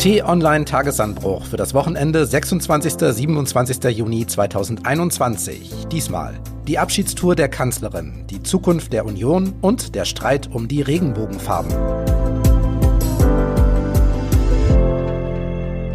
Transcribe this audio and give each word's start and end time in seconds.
T-Online 0.00 0.64
Tagesanbruch 0.64 1.44
für 1.44 1.58
das 1.58 1.74
Wochenende 1.74 2.24
26. 2.24 2.94
27. 3.12 3.84
Juni 3.98 4.26
2021. 4.26 5.88
Diesmal 5.92 6.40
die 6.66 6.78
Abschiedstour 6.78 7.34
der 7.34 7.50
Kanzlerin, 7.50 8.24
die 8.30 8.42
Zukunft 8.42 8.94
der 8.94 9.04
Union 9.04 9.52
und 9.60 9.94
der 9.94 10.06
Streit 10.06 10.48
um 10.54 10.68
die 10.68 10.80
Regenbogenfarben. 10.80 11.74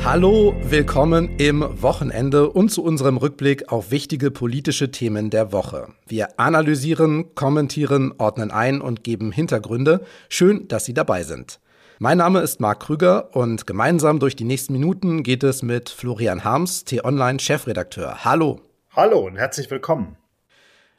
Hallo, 0.04 0.54
willkommen 0.62 1.40
im 1.40 1.66
Wochenende 1.82 2.52
und 2.52 2.70
zu 2.70 2.84
unserem 2.84 3.18
Rückblick 3.18 3.72
auf 3.72 3.90
wichtige 3.90 4.30
politische 4.30 4.92
Themen 4.92 5.32
der 5.32 5.52
Woche. 5.52 5.88
Wir 6.06 6.40
analysieren, 6.40 7.34
kommentieren, 7.34 8.14
ordnen 8.20 8.52
ein 8.52 8.82
und 8.82 9.04
geben 9.04 9.32
Hintergründe. 9.32 10.02
Schön, 10.30 10.68
dass 10.68 10.86
Sie 10.86 10.94
dabei 10.94 11.24
sind. 11.24 11.60
Mein 11.98 12.18
Name 12.18 12.42
ist 12.42 12.60
Marc 12.60 12.82
Krüger 12.82 13.34
und 13.34 13.68
gemeinsam 13.68 14.20
durch 14.20 14.36
die 14.36 14.44
nächsten 14.44 14.74
Minuten 14.74 15.24
geht 15.24 15.44
es 15.44 15.62
mit 15.62 15.90
Florian 15.90 16.44
Harms, 16.44 16.84
T-Online 16.84 17.40
Chefredakteur. 17.40 18.26
Hallo. 18.26 18.60
Hallo 18.94 19.20
und 19.20 19.38
herzlich 19.38 19.72
willkommen. 19.72 20.18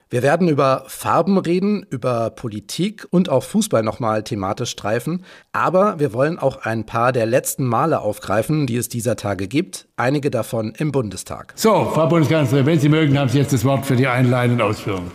Wir 0.09 0.22
werden 0.22 0.48
über 0.48 0.84
Farben 0.86 1.36
reden, 1.36 1.84
über 1.91 2.30
Politik 2.30 3.06
und 3.10 3.28
auch 3.28 3.42
Fußball 3.42 3.82
nochmal 3.82 4.22
thematisch 4.22 4.70
streifen. 4.70 5.22
Aber 5.52 5.98
wir 5.98 6.14
wollen 6.14 6.38
auch 6.38 6.64
ein 6.64 6.86
paar 6.86 7.12
der 7.12 7.27
letzten 7.27 7.66
Male 7.66 8.00
aufgreifen, 8.00 8.66
die 8.66 8.77
es 8.77 8.88
dieser 8.88 9.16
Tage 9.16 9.48
gibt. 9.48 9.88
Einige 9.97 10.30
davon 10.30 10.72
im 10.78 10.92
Bundestag. 10.92 11.52
So, 11.56 11.91
Frau 11.92 12.06
Bundeskanzlerin, 12.06 12.64
wenn 12.64 12.80
Sie 12.80 12.88
mögen, 12.88 13.19
haben 13.19 13.28
Sie 13.28 13.38
jetzt 13.38 13.52
das 13.52 13.66
Wort 13.66 13.84
für 13.84 13.97
die 13.97 14.06
einleitenden 14.06 14.62
Ausführungen. 14.62 15.10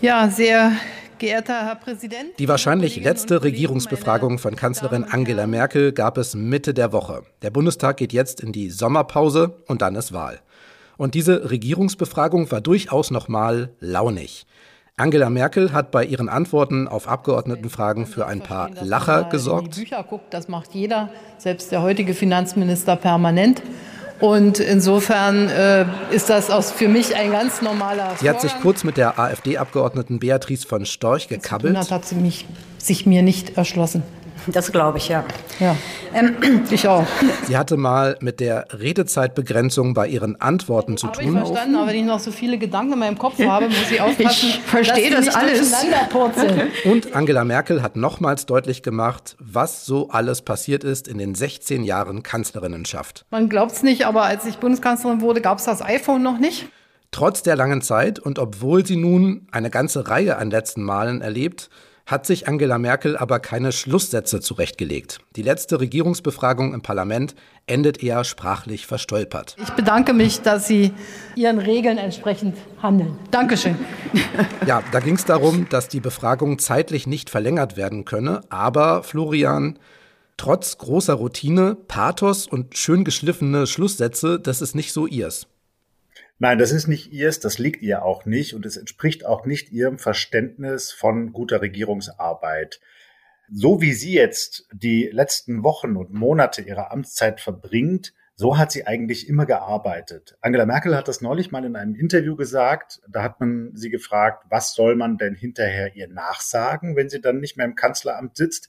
Ja, 0.00 0.28
sehr 0.28 0.72
Geehrter 1.22 1.64
Herr 1.64 1.76
Präsident. 1.76 2.36
Die 2.40 2.48
wahrscheinlich 2.48 2.96
letzte 2.96 3.44
Regierungsbefragung 3.44 4.40
von 4.40 4.56
Kanzlerin 4.56 5.04
Angela 5.04 5.46
Merkel 5.46 5.92
gab 5.92 6.18
es 6.18 6.34
Mitte 6.34 6.74
der 6.74 6.92
Woche. 6.92 7.22
Der 7.42 7.50
Bundestag 7.50 7.98
geht 7.98 8.12
jetzt 8.12 8.40
in 8.40 8.50
die 8.50 8.70
Sommerpause 8.70 9.62
und 9.68 9.82
dann 9.82 9.94
ist 9.94 10.12
Wahl. 10.12 10.40
Und 10.96 11.14
diese 11.14 11.48
Regierungsbefragung 11.48 12.50
war 12.50 12.60
durchaus 12.60 13.12
nochmal 13.12 13.70
launig. 13.78 14.46
Angela 14.96 15.30
Merkel 15.30 15.72
hat 15.72 15.92
bei 15.92 16.04
ihren 16.04 16.28
Antworten 16.28 16.88
auf 16.88 17.06
Abgeordnetenfragen 17.06 18.06
für 18.06 18.26
ein 18.26 18.40
paar 18.40 18.70
Lacher 18.82 19.28
gesorgt. 19.30 19.76
Bücher 19.76 20.02
guckt, 20.02 20.34
das 20.34 20.48
macht 20.48 20.74
jeder, 20.74 21.08
selbst 21.38 21.70
der 21.70 21.82
heutige 21.82 22.14
Finanzminister 22.14 22.96
permanent. 22.96 23.62
Und 24.22 24.60
insofern 24.60 25.48
äh, 25.48 25.84
ist 26.12 26.30
das 26.30 26.48
auch 26.48 26.62
für 26.62 26.86
mich 26.86 27.16
ein 27.16 27.32
ganz 27.32 27.60
normaler. 27.60 28.12
Sie 28.20 28.30
hat 28.30 28.40
sich 28.40 28.52
kurz 28.60 28.84
mit 28.84 28.96
der 28.96 29.18
AfD-Abgeordneten 29.18 30.20
Beatrice 30.20 30.64
von 30.64 30.86
Storch 30.86 31.26
gekabbelt. 31.26 31.74
Das 31.74 31.90
hat 31.90 32.04
sie 32.04 32.14
mich, 32.14 32.46
sich 32.78 33.04
mir 33.04 33.22
nicht 33.22 33.56
erschlossen. 33.56 34.04
Das 34.46 34.72
glaube 34.72 34.98
ich, 34.98 35.08
ja. 35.08 35.24
Ja, 35.60 35.76
ähm, 36.12 36.64
ich 36.70 36.88
auch. 36.88 37.06
Sie 37.46 37.56
hatte 37.56 37.76
mal 37.76 38.16
mit 38.20 38.40
der 38.40 38.66
Redezeitbegrenzung 38.72 39.94
bei 39.94 40.08
ihren 40.08 40.40
Antworten 40.40 40.96
zu 40.96 41.06
tun. 41.08 41.36
Habe 41.36 41.46
ich 41.46 41.46
verstanden, 41.46 41.76
aber 41.76 41.86
wenn 41.88 41.96
ich 41.96 42.04
noch 42.04 42.18
so 42.18 42.30
viele 42.30 42.58
Gedanken 42.58 42.94
in 42.94 42.98
meinem 42.98 43.18
Kopf 43.18 43.38
habe, 43.38 43.66
muss 43.66 43.90
ich 43.90 44.00
aufpassen, 44.00 44.48
ich 44.48 44.60
verstehe 44.60 45.10
dass 45.10 45.26
das 45.26 45.34
alles. 45.34 45.74
Und 46.84 47.14
Angela 47.14 47.44
Merkel 47.44 47.82
hat 47.82 47.96
nochmals 47.96 48.46
deutlich 48.46 48.82
gemacht, 48.82 49.36
was 49.38 49.86
so 49.86 50.08
alles 50.08 50.42
passiert 50.42 50.84
ist 50.84 51.06
in 51.06 51.18
den 51.18 51.34
16 51.34 51.84
Jahren 51.84 52.22
Kanzlerinnenschaft. 52.22 53.24
Man 53.30 53.48
glaubt 53.48 53.72
es 53.72 53.82
nicht, 53.82 54.06
aber 54.06 54.24
als 54.24 54.44
ich 54.44 54.58
Bundeskanzlerin 54.58 55.20
wurde, 55.20 55.40
gab 55.40 55.58
es 55.58 55.64
das 55.64 55.82
iPhone 55.82 56.22
noch 56.22 56.38
nicht. 56.38 56.68
Trotz 57.10 57.42
der 57.42 57.56
langen 57.56 57.82
Zeit 57.82 58.18
und 58.18 58.38
obwohl 58.38 58.86
sie 58.86 58.96
nun 58.96 59.46
eine 59.52 59.68
ganze 59.68 60.08
Reihe 60.08 60.38
an 60.38 60.50
letzten 60.50 60.82
Malen 60.82 61.20
erlebt, 61.20 61.68
hat 62.06 62.26
sich 62.26 62.48
Angela 62.48 62.78
Merkel 62.78 63.16
aber 63.16 63.40
keine 63.40 63.72
Schlusssätze 63.72 64.40
zurechtgelegt. 64.40 65.20
Die 65.36 65.42
letzte 65.42 65.80
Regierungsbefragung 65.80 66.74
im 66.74 66.82
Parlament 66.82 67.34
endet 67.66 68.02
eher 68.02 68.24
sprachlich 68.24 68.86
verstolpert. 68.86 69.56
Ich 69.62 69.70
bedanke 69.70 70.12
mich, 70.12 70.40
dass 70.42 70.66
Sie 70.66 70.92
Ihren 71.36 71.58
Regeln 71.58 71.98
entsprechend 71.98 72.56
handeln. 72.82 73.18
Dankeschön. 73.30 73.76
Ja, 74.66 74.82
da 74.92 75.00
ging 75.00 75.16
es 75.16 75.24
darum, 75.24 75.68
dass 75.68 75.88
die 75.88 76.00
Befragung 76.00 76.58
zeitlich 76.58 77.06
nicht 77.06 77.30
verlängert 77.30 77.76
werden 77.76 78.04
könne. 78.04 78.42
Aber 78.48 79.02
Florian, 79.02 79.78
trotz 80.36 80.78
großer 80.78 81.14
Routine, 81.14 81.76
Pathos 81.88 82.46
und 82.46 82.76
schön 82.76 83.04
geschliffene 83.04 83.66
Schlusssätze, 83.66 84.38
das 84.38 84.62
ist 84.62 84.74
nicht 84.74 84.92
so 84.92 85.06
ihrs. 85.06 85.46
Nein, 86.42 86.58
das 86.58 86.72
ist 86.72 86.88
nicht 86.88 87.12
ihrs, 87.12 87.38
das 87.38 87.60
liegt 87.60 87.82
ihr 87.82 88.04
auch 88.04 88.26
nicht 88.26 88.54
und 88.54 88.66
es 88.66 88.76
entspricht 88.76 89.24
auch 89.24 89.46
nicht 89.46 89.70
ihrem 89.70 90.00
Verständnis 90.00 90.90
von 90.90 91.32
guter 91.32 91.62
Regierungsarbeit. 91.62 92.80
So 93.48 93.80
wie 93.80 93.92
sie 93.92 94.14
jetzt 94.14 94.66
die 94.72 95.08
letzten 95.12 95.62
Wochen 95.62 95.94
und 95.94 96.12
Monate 96.12 96.60
ihrer 96.60 96.90
Amtszeit 96.90 97.40
verbringt, 97.40 98.12
so 98.34 98.58
hat 98.58 98.72
sie 98.72 98.88
eigentlich 98.88 99.28
immer 99.28 99.46
gearbeitet. 99.46 100.36
Angela 100.40 100.66
Merkel 100.66 100.96
hat 100.96 101.06
das 101.06 101.20
neulich 101.20 101.52
mal 101.52 101.64
in 101.64 101.76
einem 101.76 101.94
Interview 101.94 102.34
gesagt. 102.34 103.00
Da 103.08 103.22
hat 103.22 103.38
man 103.38 103.70
sie 103.76 103.90
gefragt, 103.90 104.44
was 104.48 104.74
soll 104.74 104.96
man 104.96 105.18
denn 105.18 105.36
hinterher 105.36 105.94
ihr 105.94 106.08
nachsagen, 106.08 106.96
wenn 106.96 107.08
sie 107.08 107.20
dann 107.20 107.38
nicht 107.38 107.56
mehr 107.56 107.66
im 107.66 107.76
Kanzleramt 107.76 108.36
sitzt? 108.36 108.68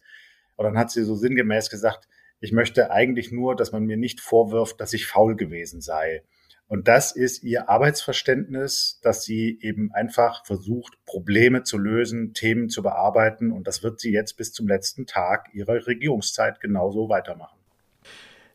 Und 0.57 0.65
dann 0.65 0.77
hat 0.77 0.91
sie 0.91 1.01
so 1.01 1.15
sinngemäß 1.15 1.71
gesagt, 1.71 2.07
ich 2.39 2.51
möchte 2.51 2.91
eigentlich 2.91 3.31
nur, 3.31 3.55
dass 3.55 3.71
man 3.71 3.83
mir 3.83 3.97
nicht 3.97 4.21
vorwirft, 4.21 4.79
dass 4.79 4.93
ich 4.93 5.07
faul 5.07 5.35
gewesen 5.35 5.81
sei. 5.81 6.21
Und 6.67 6.87
das 6.87 7.15
ist 7.15 7.43
ihr 7.43 7.69
Arbeitsverständnis, 7.69 8.99
dass 9.03 9.23
sie 9.23 9.59
eben 9.61 9.91
einfach 9.93 10.45
versucht, 10.45 10.93
Probleme 11.05 11.63
zu 11.63 11.77
lösen, 11.77 12.33
Themen 12.33 12.69
zu 12.69 12.81
bearbeiten. 12.81 13.51
Und 13.51 13.67
das 13.67 13.83
wird 13.83 13.99
sie 13.99 14.11
jetzt 14.11 14.37
bis 14.37 14.53
zum 14.53 14.67
letzten 14.67 15.05
Tag 15.05 15.49
ihrer 15.53 15.85
Regierungszeit 15.85 16.59
genauso 16.59 17.09
weitermachen. 17.09 17.59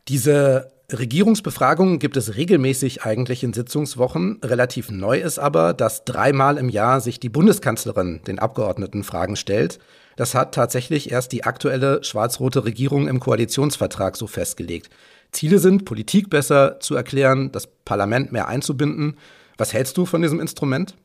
Diese 0.08 0.72
Regierungsbefragungen 0.91 1.98
gibt 1.98 2.16
es 2.16 2.36
regelmäßig 2.36 3.02
eigentlich 3.02 3.44
in 3.44 3.52
Sitzungswochen. 3.52 4.41
Relativ 4.42 4.91
neu 4.91 5.20
ist 5.20 5.38
aber, 5.38 5.74
dass 5.74 6.04
dreimal 6.06 6.56
im 6.56 6.70
Jahr 6.70 7.02
sich 7.02 7.20
die 7.20 7.28
Bundeskanzlerin 7.28 8.22
den 8.26 8.38
Abgeordneten 8.38 9.04
Fragen 9.04 9.36
stellt. 9.36 9.78
Das 10.16 10.34
hat 10.34 10.54
tatsächlich 10.54 11.12
erst 11.12 11.32
die 11.32 11.44
aktuelle 11.44 12.02
schwarz-rote 12.02 12.64
Regierung 12.64 13.06
im 13.06 13.20
Koalitionsvertrag 13.20 14.16
so 14.16 14.26
festgelegt. 14.26 14.88
Ziele 15.33 15.59
sind, 15.59 15.84
Politik 15.84 16.31
besser 16.31 16.81
zu 16.81 16.94
erklären, 16.94 17.53
das 17.53 17.66
Parlament 17.66 18.33
mehr 18.33 18.49
einzubinden. 18.49 19.19
Was 19.56 19.72
hältst 19.72 19.97
du 19.97 20.06
von 20.06 20.22
diesem 20.22 20.41
Instrument? 20.41 20.97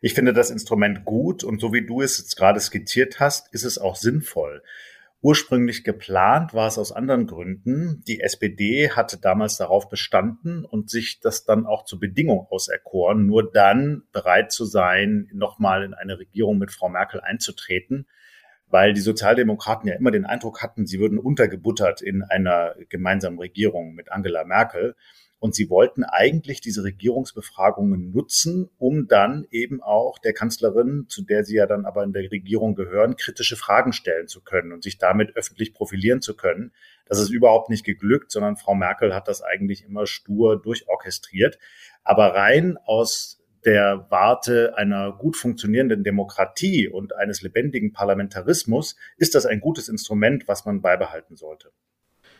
Ich 0.00 0.14
finde 0.14 0.32
das 0.32 0.50
Instrument 0.50 1.04
gut 1.04 1.44
und 1.44 1.60
so 1.60 1.72
wie 1.72 1.86
du 1.86 2.00
es 2.00 2.18
jetzt 2.18 2.36
gerade 2.36 2.58
skizziert 2.58 3.20
hast, 3.20 3.52
ist 3.54 3.64
es 3.64 3.78
auch 3.78 3.96
sinnvoll. 3.96 4.62
Ursprünglich 5.22 5.84
geplant 5.84 6.54
war 6.54 6.66
es 6.66 6.78
aus 6.78 6.92
anderen 6.92 7.26
Gründen. 7.26 8.02
Die 8.08 8.20
SPD 8.20 8.90
hatte 8.90 9.18
damals 9.18 9.58
darauf 9.58 9.90
bestanden 9.90 10.64
und 10.64 10.88
sich 10.88 11.20
das 11.20 11.44
dann 11.44 11.66
auch 11.66 11.84
zur 11.84 12.00
Bedingung 12.00 12.46
auserkoren, 12.50 13.26
nur 13.26 13.50
dann 13.50 14.04
bereit 14.12 14.50
zu 14.50 14.64
sein, 14.64 15.28
nochmal 15.34 15.84
in 15.84 15.92
eine 15.92 16.18
Regierung 16.18 16.56
mit 16.56 16.70
Frau 16.70 16.88
Merkel 16.88 17.20
einzutreten 17.20 18.06
weil 18.70 18.94
die 18.94 19.00
Sozialdemokraten 19.00 19.88
ja 19.88 19.96
immer 19.96 20.10
den 20.10 20.24
Eindruck 20.24 20.62
hatten, 20.62 20.86
sie 20.86 21.00
würden 21.00 21.18
untergebuttert 21.18 22.02
in 22.02 22.22
einer 22.22 22.74
gemeinsamen 22.88 23.38
Regierung 23.38 23.94
mit 23.94 24.10
Angela 24.12 24.44
Merkel. 24.44 24.94
Und 25.42 25.54
sie 25.54 25.70
wollten 25.70 26.04
eigentlich 26.04 26.60
diese 26.60 26.84
Regierungsbefragungen 26.84 28.10
nutzen, 28.12 28.68
um 28.76 29.08
dann 29.08 29.46
eben 29.50 29.82
auch 29.82 30.18
der 30.18 30.34
Kanzlerin, 30.34 31.06
zu 31.08 31.24
der 31.24 31.44
sie 31.44 31.56
ja 31.56 31.64
dann 31.64 31.86
aber 31.86 32.04
in 32.04 32.12
der 32.12 32.30
Regierung 32.30 32.74
gehören, 32.74 33.16
kritische 33.16 33.56
Fragen 33.56 33.94
stellen 33.94 34.28
zu 34.28 34.42
können 34.42 34.70
und 34.70 34.82
sich 34.82 34.98
damit 34.98 35.36
öffentlich 35.36 35.72
profilieren 35.72 36.20
zu 36.20 36.36
können. 36.36 36.72
Das 37.06 37.18
ist 37.18 37.30
überhaupt 37.30 37.70
nicht 37.70 37.86
geglückt, 37.86 38.30
sondern 38.30 38.58
Frau 38.58 38.74
Merkel 38.74 39.14
hat 39.14 39.28
das 39.28 39.40
eigentlich 39.40 39.82
immer 39.82 40.06
stur 40.06 40.60
durchorchestriert. 40.60 41.58
Aber 42.04 42.34
rein 42.34 42.76
aus 42.84 43.39
der 43.64 44.06
Warte 44.10 44.76
einer 44.76 45.12
gut 45.12 45.36
funktionierenden 45.36 46.04
Demokratie 46.04 46.88
und 46.88 47.14
eines 47.16 47.42
lebendigen 47.42 47.92
Parlamentarismus 47.92 48.96
ist 49.16 49.34
das 49.34 49.46
ein 49.46 49.60
gutes 49.60 49.88
Instrument, 49.88 50.48
was 50.48 50.64
man 50.64 50.80
beibehalten 50.80 51.36
sollte. 51.36 51.70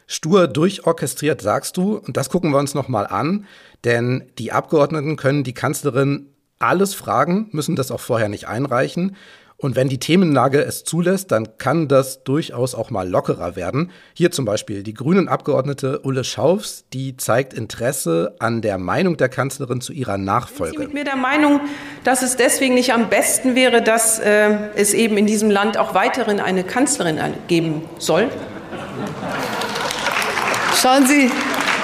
Stur 0.07 0.49
durchorchestriert, 0.49 1.41
sagst 1.41 1.77
du, 1.77 1.97
und 1.97 2.17
das 2.17 2.31
gucken 2.31 2.51
wir 2.51 2.59
uns 2.59 2.75
nochmal 2.75 3.07
an, 3.07 3.47
denn 3.85 4.33
die 4.39 4.51
Abgeordneten 4.51 5.17
können 5.17 5.45
die 5.45 5.55
Kanzlerin 5.55 6.35
alles 6.59 6.95
fragen, 6.95 7.49
müssen 7.53 7.77
das 7.77 7.91
auch 7.91 8.01
vorher 8.01 8.29
nicht 8.29 8.49
einreichen. 8.49 9.17
Und 9.61 9.77
wenn 9.77 9.89
die 9.89 9.99
Themenlage 9.99 10.63
es 10.65 10.85
zulässt, 10.85 11.31
dann 11.33 11.59
kann 11.59 11.87
das 11.87 12.25
durchaus 12.25 12.75
auch 12.75 12.91
mal 12.91 13.07
lockerer 13.07 13.57
werden. 13.57 13.91
Hier 14.15 14.31
zum 14.31 14.47
Beispiel 14.47 14.83
die 14.83 14.95
grünen 14.95 15.29
Abgeordnete 15.29 16.01
Ulle 16.01 16.25
Schaufs, 16.25 16.85
die 16.95 17.19
zeigt 17.19 17.53
Interesse 17.53 18.35
an 18.39 18.63
der 18.63 18.79
Meinung 18.79 19.19
der 19.19 19.29
Kanzlerin 19.29 19.83
zu 19.83 19.93
ihrer 19.93 20.17
Nachfolge. 20.17 20.79
Sind 20.79 20.81
Sie 20.81 20.87
mit 20.87 20.95
mir 20.95 21.05
der 21.05 21.17
Meinung, 21.17 21.61
dass 22.05 22.23
es 22.23 22.37
deswegen 22.37 22.73
nicht 22.73 22.95
am 22.95 23.11
besten 23.11 23.55
wäre, 23.55 23.83
dass 23.83 24.19
äh, 24.19 24.57
es 24.77 24.95
eben 24.95 25.19
in 25.19 25.27
diesem 25.27 25.51
Land 25.51 25.77
auch 25.77 25.95
weiterhin 25.95 26.41
eine 26.41 26.65
Kanzlerin 26.65 27.19
geben 27.47 27.83
soll? 27.99 28.31
Schauen 30.81 31.07
Sie, 31.07 31.31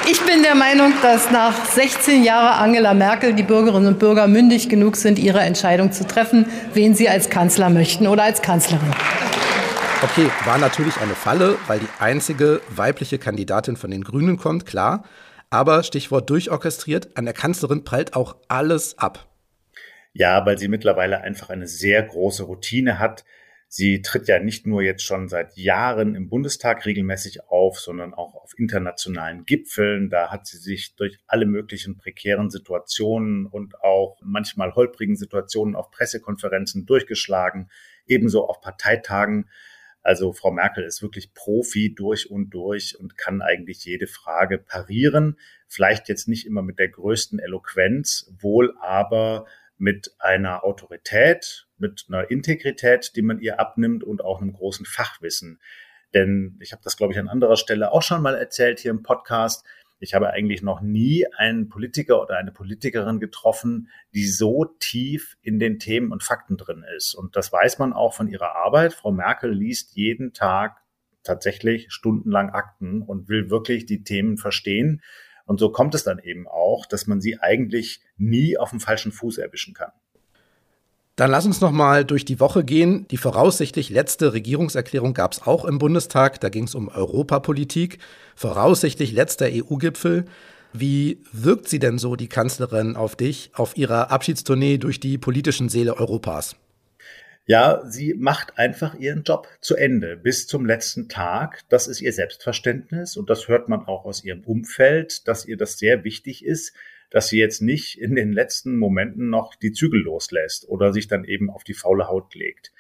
ich 0.09 0.21
bin 0.25 0.43
der 0.43 0.55
Meinung, 0.55 0.93
dass 1.03 1.31
nach 1.31 1.65
16 1.65 2.23
Jahren 2.23 2.63
Angela 2.63 2.95
Merkel 2.95 3.35
die 3.35 3.43
Bürgerinnen 3.43 3.89
und 3.89 3.99
Bürger 3.99 4.29
mündig 4.29 4.69
genug 4.69 4.97
sind, 4.97 5.19
ihre 5.19 5.41
Entscheidung 5.41 5.91
zu 5.91 6.07
treffen, 6.07 6.47
wen 6.75 6.95
sie 6.95 7.09
als 7.09 7.29
Kanzler 7.29 7.71
möchten 7.71 8.07
oder 8.07 8.23
als 8.23 8.41
Kanzlerin. 8.41 8.95
Okay, 10.03 10.31
war 10.45 10.59
natürlich 10.59 10.97
eine 11.01 11.15
Falle, 11.15 11.59
weil 11.67 11.81
die 11.81 11.89
einzige 11.99 12.61
weibliche 12.69 13.19
Kandidatin 13.19 13.77
von 13.77 13.91
den 13.91 14.05
Grünen 14.05 14.37
kommt, 14.37 14.67
klar. 14.67 15.05
Aber 15.51 15.83
Stichwort 15.83 16.31
durchorchestriert, 16.31 17.17
an 17.17 17.25
der 17.25 17.35
Kanzlerin 17.35 17.83
prallt 17.83 18.15
auch 18.15 18.37
alles 18.49 18.99
ab. 18.99 19.27
Ja, 20.13 20.47
weil 20.47 20.59
sie 20.59 20.69
mittlerweile 20.69 21.23
einfach 21.23 21.51
eine 21.51 21.67
sehr 21.67 22.03
große 22.03 22.45
Routine 22.45 22.99
hat. 22.99 23.25
Sie 23.69 24.01
tritt 24.01 24.29
ja 24.29 24.39
nicht 24.39 24.67
nur 24.67 24.81
jetzt 24.81 25.03
schon 25.03 25.29
seit 25.29 25.57
Jahren 25.57 26.15
im 26.15 26.29
Bundestag 26.29 26.87
regelmäßig 26.87 27.49
auf, 27.49 27.81
sondern 27.81 28.15
auch 28.15 28.35
auf 28.35 28.57
internationalen 28.57 29.45
Gipfeln. 29.45 30.09
Da 30.09 30.31
hat 30.31 30.47
sie 30.47 30.59
sich 30.59 30.95
durch 30.95 31.19
alle 31.27 31.47
möglichen 31.47 31.99
prekären 31.99 32.49
Situationen 32.49 33.47
und 33.47 33.83
auch 33.83 34.19
manchmal 34.23 34.75
holprigen 34.75 35.17
Situationen 35.17 35.75
auf 35.75 35.91
Pressekonferenzen 35.91 36.87
durchgeschlagen, 36.87 37.69
ebenso 38.07 38.47
auf 38.47 38.61
Parteitagen. 38.61 39.51
Also 40.01 40.33
Frau 40.33 40.53
Merkel 40.53 40.85
ist 40.85 41.03
wirklich 41.03 41.35
Profi 41.35 41.93
durch 41.93 42.31
und 42.31 42.51
durch 42.51 42.97
und 42.97 43.19
kann 43.19 43.43
eigentlich 43.43 43.85
jede 43.85 44.07
Frage 44.07 44.59
parieren. 44.59 45.37
Vielleicht 45.67 46.09
jetzt 46.09 46.29
nicht 46.29 46.47
immer 46.47 46.63
mit 46.63 46.79
der 46.79 46.89
größten 46.89 47.41
Eloquenz, 47.41 48.33
wohl 48.39 48.77
aber 48.81 49.47
mit 49.77 50.15
einer 50.21 50.63
Autorität, 50.63 51.66
mit 51.79 52.07
einer 52.09 52.31
Integrität, 52.31 53.13
die 53.17 53.23
man 53.23 53.41
ihr 53.41 53.61
abnimmt 53.61 54.05
und 54.05 54.23
auch 54.25 54.41
einem 54.41 54.53
großen 54.53 54.87
Fachwissen. 54.87 55.61
Denn 56.15 56.59
ich 56.61 56.73
habe 56.73 56.83
das, 56.85 56.97
glaube 56.97 57.13
ich, 57.13 57.19
an 57.19 57.29
anderer 57.29 57.57
Stelle 57.57 57.93
auch 57.93 58.03
schon 58.03 58.23
mal 58.23 58.35
erzählt 58.35 58.79
hier 58.79 58.91
im 58.91 59.03
Podcast. 59.03 59.67
Ich 59.99 60.15
habe 60.15 60.31
eigentlich 60.31 60.63
noch 60.63 60.81
nie 60.81 61.27
einen 61.37 61.69
Politiker 61.69 62.21
oder 62.23 62.37
eine 62.37 62.53
Politikerin 62.53 63.19
getroffen, 63.19 63.89
die 64.15 64.27
so 64.27 64.67
tief 64.79 65.37
in 65.41 65.59
den 65.59 65.79
Themen 65.79 66.13
und 66.13 66.23
Fakten 66.23 66.57
drin 66.57 66.85
ist. 66.97 67.15
Und 67.15 67.35
das 67.35 67.53
weiß 67.53 67.79
man 67.79 67.93
auch 67.93 68.15
von 68.15 68.29
ihrer 68.29 68.55
Arbeit. 68.57 68.93
Frau 68.93 69.11
Merkel 69.11 69.53
liest 69.53 69.97
jeden 69.97 70.33
Tag 70.33 70.83
tatsächlich 71.23 71.87
stundenlang 71.91 72.51
Akten 72.51 73.03
und 73.03 73.29
will 73.29 73.51
wirklich 73.51 73.87
die 73.87 74.05
Themen 74.05 74.37
verstehen. 74.37 75.03
Und 75.45 75.61
so 75.61 75.71
kommt 75.71 75.95
es 75.95 76.05
dann 76.05 76.19
eben 76.19 76.47
auch, 76.47 76.87
dass 76.87 77.07
man 77.07 77.21
sie 77.21 77.41
eigentlich 77.41 78.01
nie 78.17 78.59
auf 78.59 78.71
dem 78.71 78.81
falschen 78.81 79.13
Fuß 79.13 79.39
erwischen 79.39 79.75
kann. 79.75 79.93
Dann 81.17 81.31
lass 81.31 81.47
uns 81.47 81.63
noch 81.63 81.73
mal 81.73 82.05
durch 82.05 82.27
die 82.27 82.41
Woche 82.41 82.63
gehen. 82.63 83.09
Die 83.09 83.17
voraussichtlich 83.17 83.89
letzte 83.89 84.35
Regierungserklärung 84.35 85.15
gab 85.15 85.33
es 85.33 85.43
auch 85.47 85.65
im 85.65 85.79
Bundestag. 85.79 86.41
Da 86.41 86.51
ging 86.51 86.65
es 86.65 86.75
um 86.75 86.89
Europapolitik. 86.89 87.99
Voraussichtlich 88.35 89.13
letzter 89.13 89.47
EU-Gipfel. 89.47 90.27
Wie 90.75 91.23
wirkt 91.33 91.71
sie 91.71 91.79
denn 91.79 91.97
so, 91.97 92.17
die 92.17 92.29
Kanzlerin, 92.29 92.97
auf 92.97 93.17
dich, 93.17 93.51
auf 93.55 93.79
ihrer 93.79 94.11
Abschiedstournee 94.11 94.77
durch 94.77 95.01
die 95.01 95.17
politischen 95.17 95.71
Seele 95.71 95.97
Europas? 95.97 96.57
Ja, 97.47 97.83
sie 97.87 98.13
macht 98.13 98.59
einfach 98.59 98.95
ihren 98.95 99.23
Job 99.23 99.49
zu 99.63 99.75
Ende 99.75 100.19
bis 100.19 100.47
zum 100.47 100.67
letzten 100.67 101.09
Tag. 101.09 101.63
Das 101.71 101.87
ist 101.87 102.03
ihr 102.03 102.13
Selbstverständnis 102.13 103.17
und 103.17 103.31
das 103.31 103.49
hört 103.49 103.71
man 103.71 103.87
auch 103.87 104.05
aus 104.05 104.23
ihrem 104.23 104.43
Umfeld, 104.43 105.27
dass 105.29 105.47
ihr 105.47 105.57
das 105.57 105.79
sehr 105.79 106.05
wichtig 106.05 106.45
ist 106.45 106.75
dass 107.11 107.29
sie 107.29 107.39
jetzt 107.39 107.63
nicht 107.63 107.99
in 107.99 108.15
den 108.15 108.33
letzten 108.33 108.77
Momenten 108.77 109.31
noch 109.31 109.55
die 109.55 109.73
Zügel 109.73 110.03
loslässt 110.03 110.69
oder 110.69 110.93
sich 110.93 111.09
dann 111.09 111.25
eben 111.25 111.51
auf 111.51 111.65
die 111.65 111.75
faule 111.75 112.09
Haut 112.09 112.35
legt. 112.35 112.73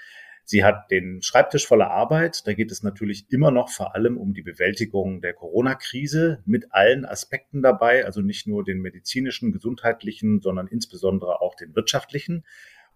Sie 0.49 0.63
hat 0.63 0.93
den 0.93 1.23
Schreibtisch 1.23 1.67
voller 1.67 1.91
Arbeit. 1.91 2.47
Da 2.47 2.53
geht 2.53 2.71
es 2.71 2.85
natürlich 2.85 3.27
immer 3.31 3.51
noch 3.51 3.69
vor 3.69 3.97
allem 3.97 4.17
um 4.17 4.33
die 4.33 4.43
Bewältigung 4.43 5.21
der 5.21 5.35
Corona-Krise 5.35 6.41
mit 6.47 6.73
allen 6.73 7.05
Aspekten 7.05 7.63
dabei, 7.63 8.05
also 8.05 8.21
nicht 8.21 8.47
nur 8.47 8.63
den 8.63 8.81
medizinischen, 8.81 9.51
gesundheitlichen, 9.51 10.41
sondern 10.41 10.69
insbesondere 10.69 11.41
auch 11.41 11.57
den 11.57 11.75
wirtschaftlichen 11.75 12.45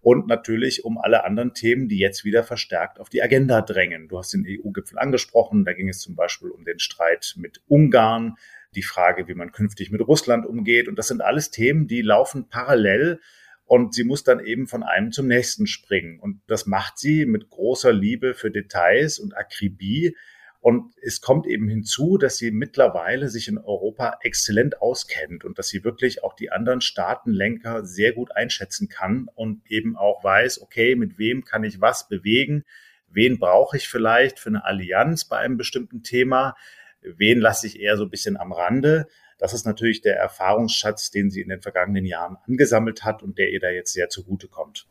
und 0.02 0.26
natürlich 0.28 0.84
um 0.84 0.98
alle 0.98 1.24
anderen 1.24 1.52
Themen, 1.52 1.88
die 1.88 1.98
jetzt 1.98 2.24
wieder 2.24 2.42
verstärkt 2.42 3.00
auf 3.00 3.08
die 3.08 3.22
Agenda 3.22 3.60
drängen. 3.60 4.08
Du 4.08 4.18
hast 4.18 4.32
den 4.32 4.46
EU-Gipfel 4.46 4.98
angesprochen, 4.98 5.64
da 5.64 5.72
ging 5.72 5.88
es 5.88 6.00
zum 6.00 6.14
Beispiel 6.14 6.50
um 6.50 6.64
den 6.64 6.78
Streit 6.78 7.34
mit 7.36 7.62
Ungarn, 7.68 8.36
die 8.74 8.82
Frage, 8.82 9.28
wie 9.28 9.34
man 9.34 9.52
künftig 9.52 9.90
mit 9.90 10.00
Russland 10.00 10.46
umgeht. 10.46 10.88
Und 10.88 10.98
das 10.98 11.08
sind 11.08 11.22
alles 11.22 11.50
Themen, 11.50 11.88
die 11.88 12.02
laufen 12.02 12.48
parallel 12.48 13.20
und 13.64 13.94
sie 13.94 14.04
muss 14.04 14.24
dann 14.24 14.44
eben 14.44 14.66
von 14.66 14.82
einem 14.82 15.12
zum 15.12 15.28
nächsten 15.28 15.66
springen. 15.66 16.18
Und 16.18 16.40
das 16.48 16.66
macht 16.66 16.98
sie 16.98 17.24
mit 17.24 17.50
großer 17.50 17.92
Liebe 17.92 18.34
für 18.34 18.50
Details 18.50 19.18
und 19.18 19.36
Akribie. 19.36 20.16
Und 20.58 20.92
es 21.00 21.20
kommt 21.20 21.46
eben 21.46 21.68
hinzu, 21.68 22.18
dass 22.18 22.36
sie 22.36 22.50
mittlerweile 22.50 23.28
sich 23.28 23.48
in 23.48 23.58
Europa 23.58 24.18
exzellent 24.22 24.82
auskennt 24.82 25.44
und 25.44 25.58
dass 25.58 25.68
sie 25.68 25.84
wirklich 25.84 26.22
auch 26.22 26.34
die 26.34 26.50
anderen 26.50 26.80
Staatenlenker 26.80 27.86
sehr 27.86 28.12
gut 28.12 28.34
einschätzen 28.36 28.88
kann 28.88 29.28
und 29.34 29.62
eben 29.70 29.96
auch 29.96 30.22
weiß, 30.22 30.60
okay, 30.60 30.96
mit 30.96 31.16
wem 31.16 31.44
kann 31.44 31.64
ich 31.64 31.80
was 31.80 32.08
bewegen? 32.08 32.64
Wen 33.08 33.38
brauche 33.38 33.76
ich 33.76 33.88
vielleicht 33.88 34.38
für 34.38 34.50
eine 34.50 34.64
Allianz 34.64 35.24
bei 35.24 35.38
einem 35.38 35.56
bestimmten 35.56 36.02
Thema? 36.02 36.56
Wen 37.02 37.40
lasse 37.40 37.66
ich 37.66 37.80
eher 37.80 37.96
so 37.96 38.04
ein 38.04 38.10
bisschen 38.10 38.36
am 38.36 38.52
Rande. 38.52 39.06
Das 39.38 39.54
ist 39.54 39.64
natürlich 39.64 40.02
der 40.02 40.16
Erfahrungsschatz, 40.18 41.10
den 41.10 41.30
sie 41.30 41.40
in 41.40 41.48
den 41.48 41.62
vergangenen 41.62 42.04
Jahren 42.04 42.36
angesammelt 42.46 43.04
hat 43.04 43.22
und 43.22 43.38
der 43.38 43.50
ihr 43.50 43.60
da 43.60 43.70
jetzt 43.70 43.92
sehr 43.92 44.10
zugute 44.10 44.48
kommt. 44.48 44.86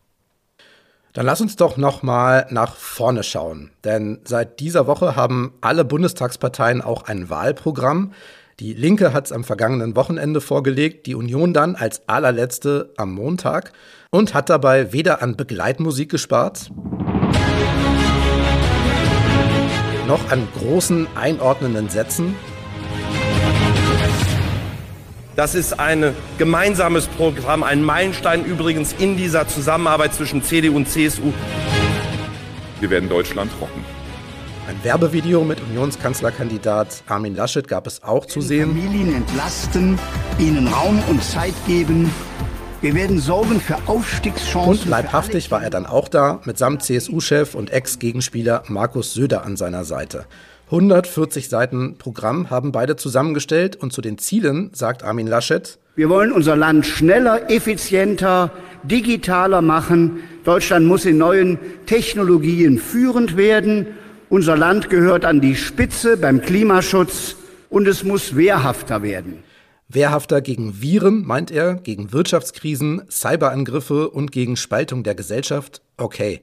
Dann 1.14 1.26
lass 1.26 1.42
uns 1.42 1.56
doch 1.56 1.78
noch 1.78 2.04
mal 2.04 2.46
nach 2.50 2.76
vorne 2.76 3.24
schauen, 3.24 3.72
denn 3.84 4.20
seit 4.26 4.60
dieser 4.60 4.86
Woche 4.86 5.16
haben 5.16 5.54
alle 5.60 5.84
Bundestagsparteien 5.84 6.82
auch 6.82 7.04
ein 7.04 7.30
Wahlprogramm. 7.30 8.14
Die 8.60 8.74
Linke 8.74 9.14
hat 9.14 9.26
es 9.26 9.32
am 9.32 9.44
vergangenen 9.44 9.96
Wochenende 9.96 10.42
vorgelegt, 10.42 11.08
die 11.08 11.16
Union 11.16 11.54
dann 11.54 11.76
als 11.76 12.08
allerletzte 12.08 12.94
am 12.98 13.14
Montag 13.14 13.72
und 14.12 14.34
hat 14.34 14.50
dabei 14.50 14.94
weder 14.94 15.22
an 15.22 15.36
Begleitmusik 15.36 16.10
gespart 16.10 16.70
noch 20.10 20.32
an 20.32 20.48
großen 20.58 21.08
einordnenden 21.16 21.88
Sätzen? 21.88 22.36
Das 25.36 25.54
ist 25.54 25.80
ein 25.80 26.16
gemeinsames 26.40 27.06
Programm, 27.06 27.62
ein 27.62 27.84
Meilenstein 27.84 28.44
übrigens 28.44 28.94
in 28.98 29.18
dieser 29.18 29.48
Zusammenarbeit 29.48 30.16
zwischen 30.16 30.42
CDU 30.42 30.76
und 30.76 30.90
CSU. 30.90 31.32
Wir 32.80 32.90
werden 32.90 33.08
Deutschland 33.08 33.52
rocken. 33.62 33.86
Ein 34.68 34.84
Werbevideo 34.84 35.44
mit 35.44 35.62
Unionskanzlerkandidat 35.62 37.04
Armin 37.08 37.36
Laschet 37.36 37.68
gab 37.68 37.86
es 37.86 38.02
auch 38.04 38.26
zu 38.26 38.42
sehen. 38.42 38.76
Familien 38.76 39.16
entlasten, 39.16 40.00
ihnen 40.40 40.68
Raum 40.68 41.02
und 41.08 41.24
Zeit 41.24 41.54
geben, 41.68 42.12
wir 42.82 42.96
werden 42.96 43.20
sorgen 43.20 43.60
für 43.60 43.78
Aufstiegschancen. 43.88 44.70
Und 44.70 44.86
leibhaftig 44.86 45.52
war 45.52 45.62
er 45.62 45.70
dann 45.70 45.86
auch 45.86 46.08
da, 46.08 46.42
mitsamt 46.46 46.82
CSU-Chef 46.84 47.54
und 47.56 47.72
Ex-Gegenspieler 47.72 48.64
Markus 48.68 49.14
Söder 49.14 49.44
an 49.46 49.58
seiner 49.58 49.84
Seite. 49.84 50.26
140 50.68 51.50
Seiten 51.50 51.98
Programm 51.98 52.50
haben 52.50 52.72
beide 52.72 52.96
zusammengestellt 52.96 53.76
und 53.76 53.92
zu 53.92 54.02
den 54.02 54.18
Zielen 54.18 54.70
sagt 54.74 55.04
Armin 55.04 55.28
Laschet, 55.28 55.78
wir 55.96 56.08
wollen 56.08 56.32
unser 56.32 56.56
Land 56.56 56.86
schneller, 56.86 57.52
effizienter, 57.52 58.52
digitaler 58.84 59.62
machen. 59.62 60.22
Deutschland 60.46 60.86
muss 60.86 61.04
in 61.04 61.18
neuen 61.18 61.60
Technologien 61.88 62.78
führend 62.78 63.36
werden. 63.36 63.88
Unser 64.30 64.56
Land 64.56 64.90
gehört 64.90 65.26
an 65.26 65.42
die 65.42 65.58
Spitze 65.58 66.16
beim 66.16 66.42
Klimaschutz 66.42 67.36
und 67.70 67.86
es 67.86 68.06
muss 68.06 68.38
wehrhafter 68.38 69.04
werden. 69.04 69.44
Wehrhafter 69.92 70.42
gegen 70.42 70.82
Viren, 70.82 71.26
meint 71.26 71.50
er, 71.50 71.74
gegen 71.74 72.14
Wirtschaftskrisen, 72.14 73.10
Cyberangriffe 73.10 74.10
und 74.10 74.32
gegen 74.32 74.56
Spaltung 74.56 75.04
der 75.04 75.16
Gesellschaft? 75.16 75.82
Okay. 75.98 76.42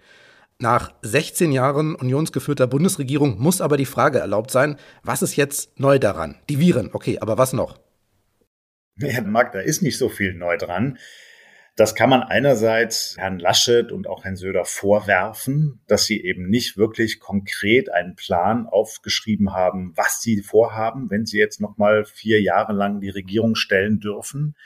Nach 0.58 0.92
16 1.02 1.52
Jahren 1.52 1.94
unionsgeführter 1.94 2.66
Bundesregierung 2.66 3.38
muss 3.38 3.60
aber 3.60 3.76
die 3.76 3.84
Frage 3.84 4.18
erlaubt 4.18 4.50
sein, 4.50 4.76
was 5.04 5.22
ist 5.22 5.36
jetzt 5.36 5.78
neu 5.78 6.00
daran? 6.00 6.34
Die 6.48 6.58
Viren, 6.58 6.90
okay, 6.92 7.18
aber 7.20 7.38
was 7.38 7.52
noch? 7.52 7.78
Ja, 8.98 9.20
Marc, 9.20 9.52
da 9.52 9.60
ist 9.60 9.82
nicht 9.82 9.98
so 9.98 10.08
viel 10.08 10.34
neu 10.34 10.56
dran. 10.56 10.98
Das 11.76 11.94
kann 11.94 12.08
man 12.08 12.22
einerseits 12.22 13.16
Herrn 13.18 13.38
Laschet 13.38 13.92
und 13.92 14.06
auch 14.06 14.24
Herrn 14.24 14.36
Söder 14.36 14.64
vorwerfen, 14.64 15.82
dass 15.86 16.06
sie 16.06 16.24
eben 16.24 16.48
nicht 16.48 16.78
wirklich 16.78 17.20
konkret 17.20 17.92
einen 17.92 18.14
Plan 18.14 18.66
aufgeschrieben 18.66 19.52
haben, 19.52 19.92
was 19.94 20.22
sie 20.22 20.40
vorhaben, 20.40 21.10
wenn 21.10 21.26
sie 21.26 21.38
jetzt 21.38 21.60
noch 21.60 21.76
mal 21.76 22.06
vier 22.06 22.40
Jahre 22.40 22.72
lang 22.72 23.00
die 23.00 23.10
Regierung 23.10 23.56
stellen 23.56 24.00
dürfen. 24.00 24.56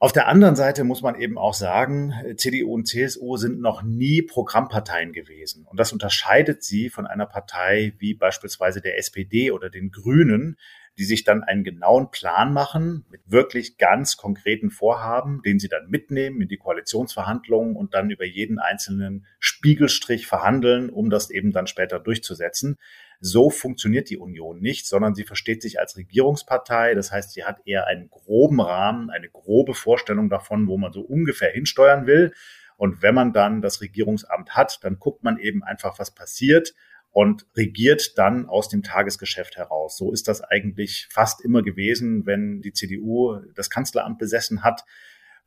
Auf 0.00 0.10
der 0.12 0.26
anderen 0.26 0.56
Seite 0.56 0.82
muss 0.82 1.02
man 1.02 1.14
eben 1.14 1.38
auch 1.38 1.54
sagen, 1.54 2.14
CDU 2.36 2.74
und 2.74 2.88
CSU 2.88 3.36
sind 3.36 3.60
noch 3.60 3.82
nie 3.82 4.22
Programmparteien 4.22 5.12
gewesen. 5.12 5.66
Und 5.66 5.78
das 5.78 5.92
unterscheidet 5.92 6.64
sie 6.64 6.88
von 6.88 7.06
einer 7.06 7.26
Partei 7.26 7.92
wie 7.98 8.14
beispielsweise 8.14 8.80
der 8.80 8.98
SPD 8.98 9.52
oder 9.52 9.70
den 9.70 9.92
Grünen, 9.92 10.56
die 11.00 11.06
sich 11.06 11.24
dann 11.24 11.42
einen 11.42 11.64
genauen 11.64 12.10
Plan 12.10 12.52
machen 12.52 13.06
mit 13.10 13.22
wirklich 13.24 13.78
ganz 13.78 14.18
konkreten 14.18 14.70
Vorhaben, 14.70 15.40
den 15.42 15.58
sie 15.58 15.68
dann 15.68 15.88
mitnehmen 15.88 16.42
in 16.42 16.48
die 16.48 16.58
Koalitionsverhandlungen 16.58 17.74
und 17.74 17.94
dann 17.94 18.10
über 18.10 18.26
jeden 18.26 18.58
einzelnen 18.58 19.24
Spiegelstrich 19.38 20.26
verhandeln, 20.26 20.90
um 20.90 21.08
das 21.08 21.30
eben 21.30 21.52
dann 21.52 21.66
später 21.66 21.98
durchzusetzen. 21.98 22.76
So 23.18 23.48
funktioniert 23.48 24.10
die 24.10 24.18
Union 24.18 24.60
nicht, 24.60 24.86
sondern 24.86 25.14
sie 25.14 25.24
versteht 25.24 25.62
sich 25.62 25.80
als 25.80 25.96
Regierungspartei. 25.96 26.94
Das 26.94 27.10
heißt, 27.10 27.32
sie 27.32 27.44
hat 27.44 27.62
eher 27.64 27.86
einen 27.86 28.10
groben 28.10 28.60
Rahmen, 28.60 29.08
eine 29.08 29.30
grobe 29.30 29.72
Vorstellung 29.72 30.28
davon, 30.28 30.66
wo 30.66 30.76
man 30.76 30.92
so 30.92 31.00
ungefähr 31.00 31.50
hinsteuern 31.50 32.06
will. 32.06 32.34
Und 32.76 33.00
wenn 33.00 33.14
man 33.14 33.32
dann 33.32 33.62
das 33.62 33.80
Regierungsamt 33.80 34.50
hat, 34.50 34.80
dann 34.82 34.98
guckt 34.98 35.24
man 35.24 35.38
eben 35.38 35.64
einfach, 35.64 35.98
was 35.98 36.14
passiert 36.14 36.74
und 37.12 37.46
regiert 37.56 38.18
dann 38.18 38.48
aus 38.48 38.68
dem 38.68 38.82
Tagesgeschäft 38.82 39.56
heraus. 39.56 39.96
So 39.96 40.12
ist 40.12 40.28
das 40.28 40.42
eigentlich 40.42 41.08
fast 41.10 41.40
immer 41.44 41.62
gewesen, 41.62 42.26
wenn 42.26 42.60
die 42.60 42.72
CDU 42.72 43.40
das 43.54 43.70
Kanzleramt 43.70 44.18
besessen 44.18 44.62
hat. 44.62 44.84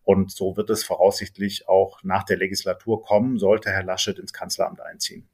Und 0.04 0.32
so 0.32 0.58
wird 0.58 0.70
es 0.70 0.84
voraussichtlich 0.84 1.70
auch 1.70 2.04
nach 2.04 2.24
der 2.24 2.38
Legislatur 2.38 3.04
kommen, 3.04 3.38
sollte 3.38 3.70
Herr 3.70 3.84
Laschet 3.84 4.20
ins 4.20 4.34
Kanzleramt 4.34 4.82
einziehen. 4.82 5.30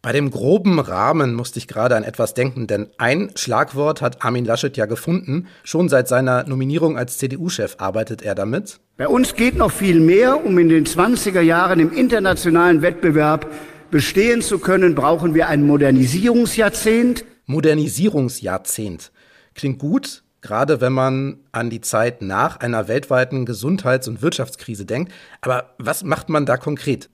Bei 0.00 0.12
dem 0.12 0.30
groben 0.30 0.80
Rahmen 0.80 1.32
musste 1.34 1.58
ich 1.58 1.66
gerade 1.66 1.96
an 1.96 2.04
etwas 2.04 2.34
denken, 2.34 2.66
denn 2.66 2.90
ein 2.98 3.30
Schlagwort 3.36 4.02
hat 4.02 4.22
Armin 4.22 4.44
Laschet 4.44 4.76
ja 4.76 4.84
gefunden. 4.84 5.46
Schon 5.62 5.88
seit 5.88 6.08
seiner 6.08 6.44
Nominierung 6.44 6.98
als 6.98 7.16
CDU-Chef 7.16 7.76
arbeitet 7.78 8.20
er 8.20 8.34
damit. 8.34 8.80
Bei 8.98 9.08
uns 9.08 9.34
geht 9.34 9.56
noch 9.56 9.72
viel 9.72 10.00
mehr, 10.00 10.44
um 10.44 10.58
in 10.58 10.68
den 10.68 10.84
20er 10.84 11.40
Jahren 11.40 11.80
im 11.80 11.90
internationalen 11.90 12.82
Wettbewerb 12.82 13.50
bestehen 13.94 14.42
zu 14.42 14.58
können, 14.58 14.96
brauchen 14.96 15.36
wir 15.36 15.46
ein 15.46 15.62
Modernisierungsjahrzehnt. 15.62 17.24
Modernisierungsjahrzehnt. 17.46 19.12
Klingt 19.54 19.78
gut, 19.78 20.24
gerade 20.40 20.80
wenn 20.80 20.92
man 20.92 21.44
an 21.52 21.70
die 21.70 21.80
Zeit 21.80 22.20
nach 22.20 22.56
einer 22.56 22.88
weltweiten 22.88 23.46
Gesundheits- 23.46 24.08
und 24.08 24.20
Wirtschaftskrise 24.20 24.84
denkt. 24.84 25.12
Aber 25.42 25.76
was 25.78 26.02
macht 26.02 26.28
man 26.28 26.44
da 26.44 26.56
konkret? 26.56 27.08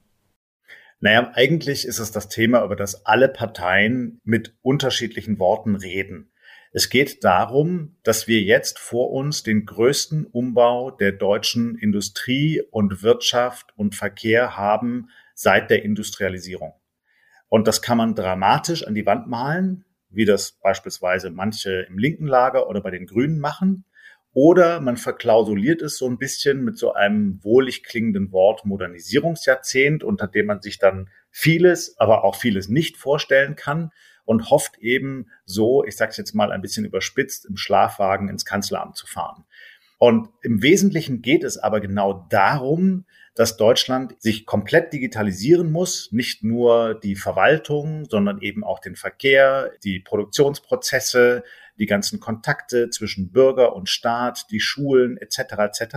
Naja, 1.01 1.31
eigentlich 1.35 1.87
ist 1.87 1.99
es 1.99 2.13
das 2.13 2.31
Thema, 2.31 2.65
über 2.65 2.77
das 2.77 3.05
alle 3.05 3.29
Parteien 3.29 4.19
mit 4.25 4.55
unterschiedlichen 4.63 5.39
Worten 5.39 5.77
reden. 5.77 6.33
Es 6.73 6.89
geht 6.89 7.25
darum, 7.25 7.99
dass 8.05 8.27
wir 8.27 8.41
jetzt 8.41 8.79
vor 8.79 9.11
uns 9.11 9.43
den 9.43 9.67
größten 9.67 10.25
Umbau 10.25 10.93
der 10.93 11.13
deutschen 11.13 11.77
Industrie 11.77 12.63
und 12.71 13.03
Wirtschaft 13.03 13.75
und 13.77 13.95
Verkehr 13.95 14.57
haben 14.57 15.11
seit 15.41 15.71
der 15.71 15.83
Industrialisierung. 15.85 16.75
Und 17.49 17.67
das 17.67 17.81
kann 17.81 17.97
man 17.97 18.15
dramatisch 18.15 18.87
an 18.87 18.95
die 18.95 19.07
Wand 19.07 19.27
malen, 19.27 19.87
wie 20.11 20.27
das 20.27 20.53
beispielsweise 20.53 21.31
manche 21.31 21.87
im 21.89 21.97
linken 21.97 22.27
Lager 22.27 22.69
oder 22.69 22.83
bei 22.83 22.91
den 22.91 23.07
Grünen 23.07 23.41
machen. 23.41 23.87
Oder 24.35 24.81
man 24.81 24.99
verklausuliert 24.99 25.81
es 25.81 25.97
so 25.97 26.07
ein 26.07 26.19
bisschen 26.19 26.63
mit 26.63 26.77
so 26.77 26.93
einem 26.93 27.43
wohlig 27.43 27.85
klingenden 27.85 28.33
Wort 28.33 28.67
Modernisierungsjahrzehnt, 28.67 30.05
unter 30.05 30.27
dem 30.27 30.45
man 30.45 30.61
sich 30.61 30.79
dann 30.79 31.09
vieles, 31.31 31.99
aber 31.99 32.23
auch 32.23 32.37
vieles 32.37 32.69
nicht 32.69 32.99
vorstellen 32.99 33.57
kann 33.57 33.93
und 34.27 34.51
hofft 34.51 34.77
eben 34.79 35.31
so, 35.47 35.85
ich 35.85 35.97
sage 35.97 36.11
es 36.11 36.19
jetzt 36.19 36.35
mal 36.35 36.53
ein 36.53 36.61
bisschen 36.61 36.85
überspitzt, 36.85 37.47
im 37.47 37.57
Schlafwagen 37.57 38.29
ins 38.29 38.45
Kanzleramt 38.45 38.95
zu 38.95 39.07
fahren. 39.07 39.47
Und 39.99 40.29
im 40.43 40.63
Wesentlichen 40.63 41.23
geht 41.23 41.45
es 41.45 41.57
aber 41.57 41.81
genau 41.81 42.27
darum, 42.29 43.07
dass 43.35 43.57
Deutschland 43.57 44.21
sich 44.21 44.45
komplett 44.45 44.93
digitalisieren 44.93 45.71
muss, 45.71 46.11
nicht 46.13 46.43
nur 46.43 46.95
die 46.95 47.17
Verwaltung, 47.17 48.05
sondern 48.09 48.41
eben 48.43 48.65
auch 48.65 48.81
den 48.81 48.97
Verkehr, 48.97 49.73
die 49.85 50.01
Produktionsprozesse, 50.01 51.45
die 51.79 51.87
ganzen 51.87 52.21
Kontakte 52.21 52.91
zwischen 52.91 53.31
Bürger 53.33 53.75
und 53.75 53.89
Staat, 53.89 54.47
die 54.51 54.61
Schulen 54.61 55.17
etc. 55.17 55.39
etc. 55.59 55.97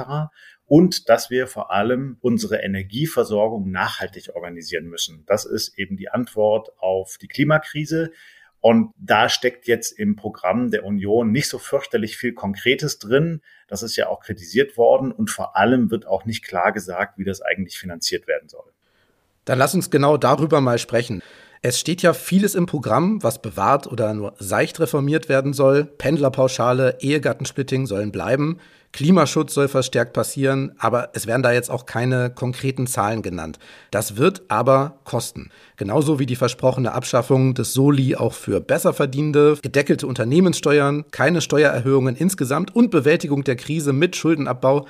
Und 0.65 1.09
dass 1.09 1.29
wir 1.29 1.47
vor 1.47 1.71
allem 1.71 2.17
unsere 2.21 2.57
Energieversorgung 2.57 3.69
nachhaltig 3.69 4.29
organisieren 4.33 4.85
müssen. 4.85 5.23
Das 5.25 5.45
ist 5.45 5.77
eben 5.77 5.97
die 5.97 6.09
Antwort 6.09 6.71
auf 6.79 7.17
die 7.21 7.27
Klimakrise. 7.27 8.11
Und 8.65 8.93
da 8.97 9.27
steckt 9.27 9.67
jetzt 9.67 9.91
im 9.91 10.15
Programm 10.15 10.71
der 10.71 10.85
Union 10.85 11.33
nicht 11.33 11.49
so 11.49 11.59
fürchterlich 11.59 12.15
viel 12.15 12.31
Konkretes 12.31 12.97
drin. 12.97 13.41
Das 13.67 13.83
ist 13.83 13.97
ja 13.97 14.07
auch 14.07 14.21
kritisiert 14.21 14.77
worden. 14.77 15.11
Und 15.11 15.29
vor 15.29 15.57
allem 15.57 15.91
wird 15.91 16.07
auch 16.07 16.23
nicht 16.23 16.45
klar 16.45 16.71
gesagt, 16.71 17.17
wie 17.17 17.25
das 17.25 17.41
eigentlich 17.41 17.77
finanziert 17.77 18.25
werden 18.25 18.47
soll. 18.47 18.71
Dann 19.43 19.59
lass 19.59 19.75
uns 19.75 19.89
genau 19.89 20.15
darüber 20.15 20.61
mal 20.61 20.77
sprechen. 20.77 21.21
Es 21.65 21.79
steht 21.79 22.01
ja 22.01 22.11
vieles 22.11 22.55
im 22.55 22.65
Programm, 22.65 23.23
was 23.23 23.41
bewahrt 23.41 23.87
oder 23.87 24.13
nur 24.13 24.33
seicht 24.37 24.81
reformiert 24.81 25.29
werden 25.29 25.53
soll. 25.53 25.85
Pendlerpauschale, 25.85 26.97
Ehegattensplitting 26.99 27.85
sollen 27.85 28.11
bleiben. 28.11 28.57
Klimaschutz 28.91 29.53
soll 29.53 29.69
verstärkt 29.69 30.11
passieren, 30.11 30.73
aber 30.77 31.11
es 31.13 31.25
werden 31.25 31.41
da 31.41 31.53
jetzt 31.53 31.71
auch 31.71 31.85
keine 31.85 32.29
konkreten 32.31 32.85
Zahlen 32.85 33.21
genannt. 33.21 33.59
Das 33.91 34.17
wird 34.17 34.41
aber 34.49 34.99
kosten. 35.05 35.51
Genauso 35.77 36.19
wie 36.19 36.25
die 36.25 36.35
versprochene 36.35 36.91
Abschaffung 36.91 37.53
des 37.53 37.71
Soli 37.71 38.17
auch 38.17 38.33
für 38.33 38.59
Besserverdienende, 38.59 39.57
gedeckelte 39.61 40.05
Unternehmenssteuern, 40.05 41.05
keine 41.11 41.39
Steuererhöhungen 41.39 42.17
insgesamt 42.17 42.75
und 42.75 42.91
Bewältigung 42.91 43.45
der 43.45 43.55
Krise 43.55 43.93
mit 43.93 44.17
Schuldenabbau. 44.17 44.85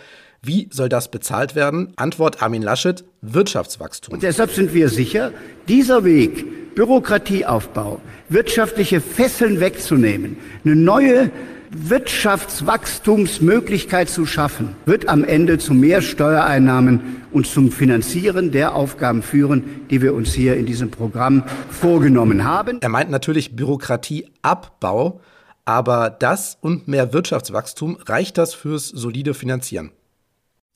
Wie 0.46 0.68
soll 0.72 0.90
das 0.90 1.10
bezahlt 1.10 1.56
werden? 1.56 1.94
Antwort 1.96 2.44
Armin 2.44 2.62
Laschet, 2.62 3.06
Wirtschaftswachstum. 3.22 4.16
Und 4.16 4.24
deshalb 4.24 4.52
sind 4.52 4.74
wir 4.74 4.90
sicher, 4.90 5.32
dieser 5.70 6.04
Weg 6.04 6.76
Bürokratieaufbau, 6.76 8.02
wirtschaftliche 8.28 9.00
Fesseln 9.00 9.62
wegzunehmen, 9.62 10.36
eine 10.66 10.76
neue 10.76 11.32
Wirtschaftswachstumsmöglichkeit 11.72 14.10
zu 14.10 14.26
schaffen, 14.26 14.76
wird 14.86 15.08
am 15.08 15.24
Ende 15.24 15.60
zu 15.60 15.74
mehr 15.74 16.02
Steuereinnahmen 16.02 17.22
und 17.32 17.48
zum 17.48 17.72
Finanzieren 17.72 18.52
der 18.52 18.76
Aufgaben 18.76 19.22
führen, 19.22 19.86
die 19.90 20.02
wir 20.02 20.14
uns 20.14 20.34
hier 20.34 20.58
in 20.58 20.66
diesem 20.66 20.92
Programm 20.92 21.44
vorgenommen 21.70 22.44
haben. 22.44 22.80
Er 22.82 22.90
meint 22.90 23.10
natürlich 23.10 23.56
Bürokratieabbau, 23.56 25.22
aber 25.64 26.10
das 26.10 26.58
und 26.60 26.90
mehr 26.90 27.14
Wirtschaftswachstum 27.14 27.98
reicht 28.06 28.38
das 28.38 28.54
fürs 28.54 28.90
solide 28.90 29.34
Finanzieren? 29.34 29.92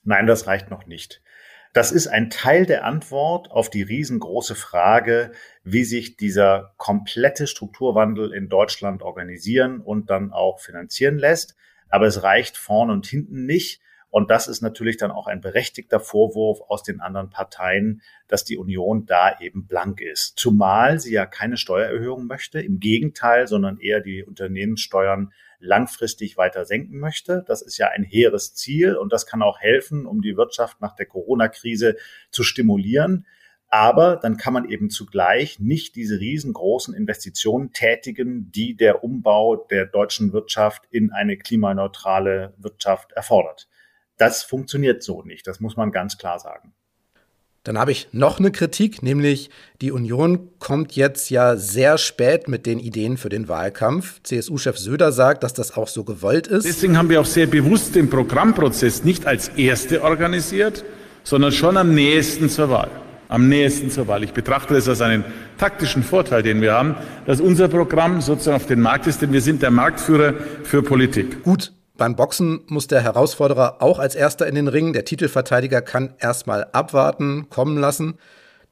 Nein, 0.08 0.26
das 0.26 0.48
reicht 0.48 0.70
noch 0.70 0.86
nicht. 0.86 1.22
Das 1.74 1.92
ist 1.92 2.08
ein 2.08 2.30
Teil 2.30 2.66
der 2.66 2.86
Antwort 2.86 3.52
auf 3.52 3.70
die 3.70 3.82
riesengroße 3.82 4.56
Frage, 4.56 5.34
wie 5.66 5.84
sich 5.84 6.16
dieser 6.16 6.74
komplette 6.78 7.46
Strukturwandel 7.46 8.34
in 8.34 8.48
Deutschland 8.48 9.02
organisieren 9.02 9.82
und 9.82 10.10
dann 10.10 10.32
auch 10.32 10.62
finanzieren 10.62 11.20
lässt. 11.20 11.58
Aber 11.90 12.08
es 12.08 12.24
reicht 12.24 12.56
vorn 12.56 12.90
und 12.90 13.06
hinten 13.06 13.46
nicht. 13.46 13.82
Und 14.10 14.32
das 14.32 14.48
ist 14.48 14.62
natürlich 14.62 14.96
dann 14.96 15.12
auch 15.12 15.28
ein 15.28 15.42
berechtigter 15.42 16.00
Vorwurf 16.00 16.62
aus 16.70 16.84
den 16.84 17.02
anderen 17.02 17.30
Parteien, 17.30 18.02
dass 18.30 18.46
die 18.46 18.58
Union 18.58 19.06
da 19.06 19.38
eben 19.42 19.68
blank 19.68 20.00
ist. 20.00 20.38
Zumal 20.38 21.02
sie 21.02 21.12
ja 21.12 21.26
keine 21.26 21.58
Steuererhöhung 21.58 22.28
möchte, 22.28 22.62
im 22.62 22.80
Gegenteil, 22.80 23.46
sondern 23.46 23.78
eher 23.78 24.00
die 24.00 24.24
Unternehmenssteuern 24.24 25.34
langfristig 25.60 26.38
weiter 26.38 26.66
senken 26.66 27.00
möchte. 27.00 27.44
Das 27.48 27.62
ist 27.62 27.78
ja 27.78 27.88
ein 27.90 28.04
hehres 28.04 28.54
Ziel 28.54 28.96
und 28.96 29.12
das 29.12 29.26
kann 29.26 29.42
auch 29.42 29.60
helfen, 29.60 30.06
um 30.06 30.22
die 30.22 30.38
Wirtschaft 30.38 30.82
nach 30.82 30.96
der 30.96 31.06
Corona-Krise 31.06 31.98
zu 32.30 32.44
stimulieren. 32.44 33.26
Aber 33.70 34.16
dann 34.16 34.38
kann 34.38 34.54
man 34.54 34.70
eben 34.70 34.90
zugleich 34.90 35.60
nicht 35.60 35.96
diese 35.96 36.20
riesengroßen 36.20 36.94
Investitionen 36.94 37.74
tätigen, 37.74 38.50
die 38.52 38.78
der 38.78 39.04
Umbau 39.04 39.58
der 39.58 39.86
deutschen 39.86 40.32
Wirtschaft 40.32 40.84
in 40.90 41.12
eine 41.12 41.38
klimaneutrale 41.38 42.54
Wirtschaft 42.58 43.12
erfordert. 43.12 43.68
Das 44.16 44.44
funktioniert 44.44 45.04
so 45.04 45.22
nicht. 45.22 45.48
Das 45.48 45.60
muss 45.60 45.76
man 45.76 45.92
ganz 45.92 46.18
klar 46.18 46.40
sagen. 46.40 46.74
Dann 47.68 47.78
habe 47.78 47.92
ich 47.92 48.08
noch 48.14 48.40
eine 48.40 48.52
Kritik, 48.52 49.04
nämlich 49.04 49.50
die 49.82 49.92
Union 49.92 50.48
kommt 50.58 50.94
jetzt 50.94 51.30
ja 51.30 51.58
sehr 51.58 51.98
spät 51.98 52.48
mit 52.48 52.66
den 52.66 52.80
Ideen 52.80 53.18
für 53.18 53.28
den 53.28 53.50
Wahlkampf. 53.50 54.22
CSU-Chef 54.24 54.78
Söder 54.78 55.12
sagt, 55.12 55.44
dass 55.44 55.54
das 55.54 55.76
auch 55.76 55.90
so 55.90 56.06
gewollt 56.06 56.48
ist. 56.48 56.66
Deswegen 56.66 56.98
haben 56.98 57.10
wir 57.10 57.20
auch 57.20 57.26
sehr 57.26 57.46
bewusst 57.46 57.96
den 57.96 58.10
Programmprozess 58.10 59.04
nicht 59.04 59.26
als 59.26 59.50
erste 59.50 60.02
organisiert, 60.02 60.86
sondern 61.26 61.52
schon 61.52 61.76
am 61.76 61.94
nächsten 61.94 62.50
zur 62.50 62.70
Wahl. 62.70 62.90
Am 63.28 63.50
nächsten 63.50 63.92
zur 63.92 64.08
Wahl. 64.08 64.24
Ich 64.24 64.32
betrachte 64.32 64.74
das 64.74 64.88
als 64.88 65.02
einen 65.02 65.26
taktischen 65.58 66.04
Vorteil, 66.04 66.44
den 66.44 66.62
wir 66.62 66.72
haben, 66.74 66.96
dass 67.26 67.42
unser 67.42 67.68
Programm 67.68 68.22
sozusagen 68.22 68.56
auf 68.56 68.66
den 68.66 68.80
Markt 68.80 69.08
ist, 69.08 69.22
denn 69.22 69.34
wir 69.34 69.42
sind 69.42 69.62
der 69.62 69.72
Marktführer 69.72 70.36
für 70.64 70.82
Politik. 70.82 71.44
Gut, 71.44 71.74
beim 71.98 72.16
Boxen 72.16 72.62
muss 72.68 72.88
der 72.88 73.01
Herausforderer 73.01 73.82
auch 73.82 74.00
als 74.00 74.16
erster 74.16 74.48
in 74.48 74.56
den 74.56 74.68
Ring. 74.68 74.94
Der 74.94 75.06
Titelverteidiger 75.06 75.82
kann 75.82 76.13
erstmal 76.20 76.66
abwarten, 76.72 77.50
kommen 77.50 77.77
lassen. 77.77 78.18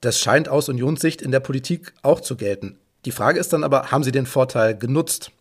Das 0.01 0.19
scheint 0.19 0.49
aus 0.49 0.69
Unionssicht 0.69 1.21
in 1.21 1.31
der 1.31 1.39
Politik 1.39 1.93
auch 2.03 2.21
zu 2.21 2.37
gelten. 2.37 2.77
Die 3.05 3.11
Frage 3.11 3.39
ist 3.39 3.53
dann 3.53 3.63
aber, 3.63 3.91
haben 3.91 4.03
Sie 4.03 4.11
den 4.11 4.25
Vorteil 4.25 4.77
genutzt? 4.77 5.31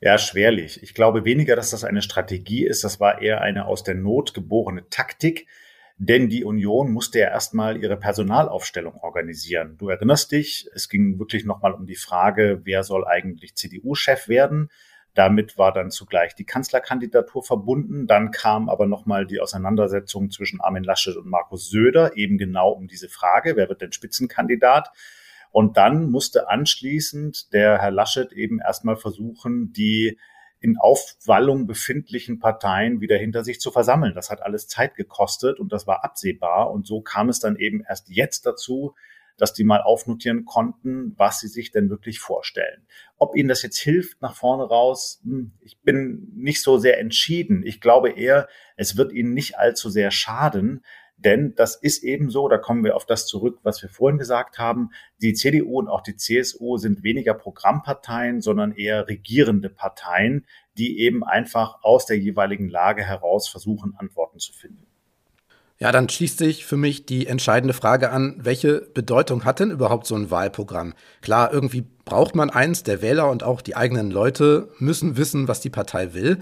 Ja, 0.00 0.18
schwerlich. 0.18 0.82
Ich 0.82 0.94
glaube 0.94 1.24
weniger, 1.24 1.56
dass 1.56 1.70
das 1.70 1.84
eine 1.84 2.02
Strategie 2.02 2.66
ist. 2.66 2.84
Das 2.84 3.00
war 3.00 3.22
eher 3.22 3.40
eine 3.40 3.66
aus 3.66 3.82
der 3.82 3.94
Not 3.94 4.34
geborene 4.34 4.88
Taktik. 4.90 5.46
Denn 5.98 6.28
die 6.28 6.44
Union 6.44 6.92
musste 6.92 7.20
ja 7.20 7.28
erstmal 7.28 7.82
ihre 7.82 7.96
Personalaufstellung 7.96 8.96
organisieren. 8.96 9.76
Du 9.78 9.88
erinnerst 9.88 10.30
dich, 10.30 10.68
es 10.74 10.90
ging 10.90 11.18
wirklich 11.18 11.46
nochmal 11.46 11.72
um 11.72 11.86
die 11.86 11.96
Frage, 11.96 12.60
wer 12.64 12.82
soll 12.82 13.06
eigentlich 13.06 13.54
CDU-Chef 13.54 14.28
werden? 14.28 14.68
Damit 15.16 15.56
war 15.56 15.72
dann 15.72 15.90
zugleich 15.90 16.34
die 16.34 16.44
Kanzlerkandidatur 16.44 17.42
verbunden. 17.42 18.06
Dann 18.06 18.30
kam 18.30 18.68
aber 18.68 18.86
nochmal 18.86 19.26
die 19.26 19.40
Auseinandersetzung 19.40 20.30
zwischen 20.30 20.60
Armin 20.60 20.84
Laschet 20.84 21.16
und 21.16 21.26
Markus 21.26 21.70
Söder, 21.70 22.16
eben 22.18 22.36
genau 22.36 22.70
um 22.70 22.86
diese 22.86 23.08
Frage, 23.08 23.56
wer 23.56 23.70
wird 23.70 23.80
denn 23.80 23.92
Spitzenkandidat? 23.92 24.90
Und 25.50 25.78
dann 25.78 26.10
musste 26.10 26.50
anschließend 26.50 27.54
der 27.54 27.78
Herr 27.78 27.90
Laschet 27.90 28.30
eben 28.32 28.60
erstmal 28.60 28.96
versuchen, 28.96 29.72
die 29.72 30.18
in 30.60 30.76
Aufwallung 30.76 31.66
befindlichen 31.66 32.38
Parteien 32.38 33.00
wieder 33.00 33.16
hinter 33.16 33.42
sich 33.42 33.58
zu 33.58 33.70
versammeln. 33.70 34.12
Das 34.14 34.30
hat 34.30 34.42
alles 34.42 34.68
Zeit 34.68 34.96
gekostet 34.96 35.58
und 35.58 35.72
das 35.72 35.86
war 35.86 36.04
absehbar. 36.04 36.70
Und 36.70 36.86
so 36.86 37.00
kam 37.00 37.30
es 37.30 37.40
dann 37.40 37.56
eben 37.56 37.82
erst 37.88 38.10
jetzt 38.10 38.44
dazu, 38.44 38.94
dass 39.36 39.52
die 39.52 39.64
mal 39.64 39.82
aufnotieren 39.82 40.44
konnten, 40.44 41.14
was 41.16 41.40
sie 41.40 41.48
sich 41.48 41.70
denn 41.70 41.90
wirklich 41.90 42.20
vorstellen. 42.20 42.86
Ob 43.18 43.36
ihnen 43.36 43.48
das 43.48 43.62
jetzt 43.62 43.78
hilft 43.78 44.22
nach 44.22 44.34
vorne 44.34 44.64
raus, 44.64 45.20
hm, 45.24 45.52
ich 45.60 45.78
bin 45.80 46.32
nicht 46.34 46.62
so 46.62 46.78
sehr 46.78 46.98
entschieden. 46.98 47.62
Ich 47.64 47.80
glaube 47.80 48.10
eher, 48.10 48.48
es 48.76 48.96
wird 48.96 49.12
ihnen 49.12 49.34
nicht 49.34 49.58
allzu 49.58 49.90
sehr 49.90 50.10
schaden, 50.10 50.82
denn 51.18 51.54
das 51.54 51.76
ist 51.76 52.04
eben 52.04 52.28
so, 52.28 52.46
da 52.48 52.58
kommen 52.58 52.84
wir 52.84 52.94
auf 52.94 53.06
das 53.06 53.26
zurück, 53.26 53.60
was 53.62 53.82
wir 53.82 53.88
vorhin 53.88 54.18
gesagt 54.18 54.58
haben. 54.58 54.90
Die 55.22 55.32
CDU 55.32 55.78
und 55.78 55.88
auch 55.88 56.02
die 56.02 56.16
CSU 56.16 56.76
sind 56.76 57.02
weniger 57.02 57.32
Programmparteien, 57.32 58.42
sondern 58.42 58.72
eher 58.72 59.08
regierende 59.08 59.70
Parteien, 59.70 60.46
die 60.76 61.00
eben 61.00 61.24
einfach 61.24 61.82
aus 61.82 62.04
der 62.04 62.18
jeweiligen 62.18 62.68
Lage 62.68 63.02
heraus 63.02 63.48
versuchen, 63.48 63.94
Antworten 63.96 64.38
zu 64.38 64.52
finden. 64.52 64.85
Ja, 65.78 65.92
dann 65.92 66.08
schließt 66.08 66.38
sich 66.38 66.64
für 66.64 66.78
mich 66.78 67.04
die 67.04 67.26
entscheidende 67.26 67.74
Frage 67.74 68.10
an, 68.10 68.36
welche 68.38 68.80
Bedeutung 68.94 69.44
hat 69.44 69.60
denn 69.60 69.70
überhaupt 69.70 70.06
so 70.06 70.14
ein 70.14 70.30
Wahlprogramm? 70.30 70.94
Klar, 71.20 71.52
irgendwie 71.52 71.84
braucht 72.06 72.34
man 72.34 72.48
eins, 72.48 72.82
der 72.82 73.02
Wähler 73.02 73.30
und 73.30 73.42
auch 73.42 73.60
die 73.60 73.76
eigenen 73.76 74.10
Leute 74.10 74.70
müssen 74.78 75.18
wissen, 75.18 75.48
was 75.48 75.60
die 75.60 75.68
Partei 75.68 76.14
will. 76.14 76.38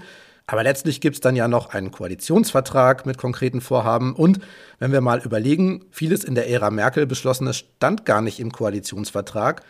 Aber 0.47 0.63
letztlich 0.63 1.01
gibt 1.01 1.15
es 1.15 1.21
dann 1.21 1.35
ja 1.35 1.47
noch 1.47 1.73
einen 1.73 1.91
Koalitionsvertrag 1.91 3.05
mit 3.05 3.17
konkreten 3.17 3.61
Vorhaben. 3.61 4.15
Und 4.15 4.39
wenn 4.79 4.91
wir 4.91 5.01
mal 5.01 5.19
überlegen, 5.19 5.83
vieles 5.91 6.23
in 6.23 6.35
der 6.35 6.49
Ära 6.49 6.69
Merkel 6.69 7.05
beschlossenes 7.05 7.57
stand 7.57 8.05
gar 8.05 8.21
nicht 8.21 8.39
im 8.39 8.51
Koalitionsvertrag. 8.51 9.63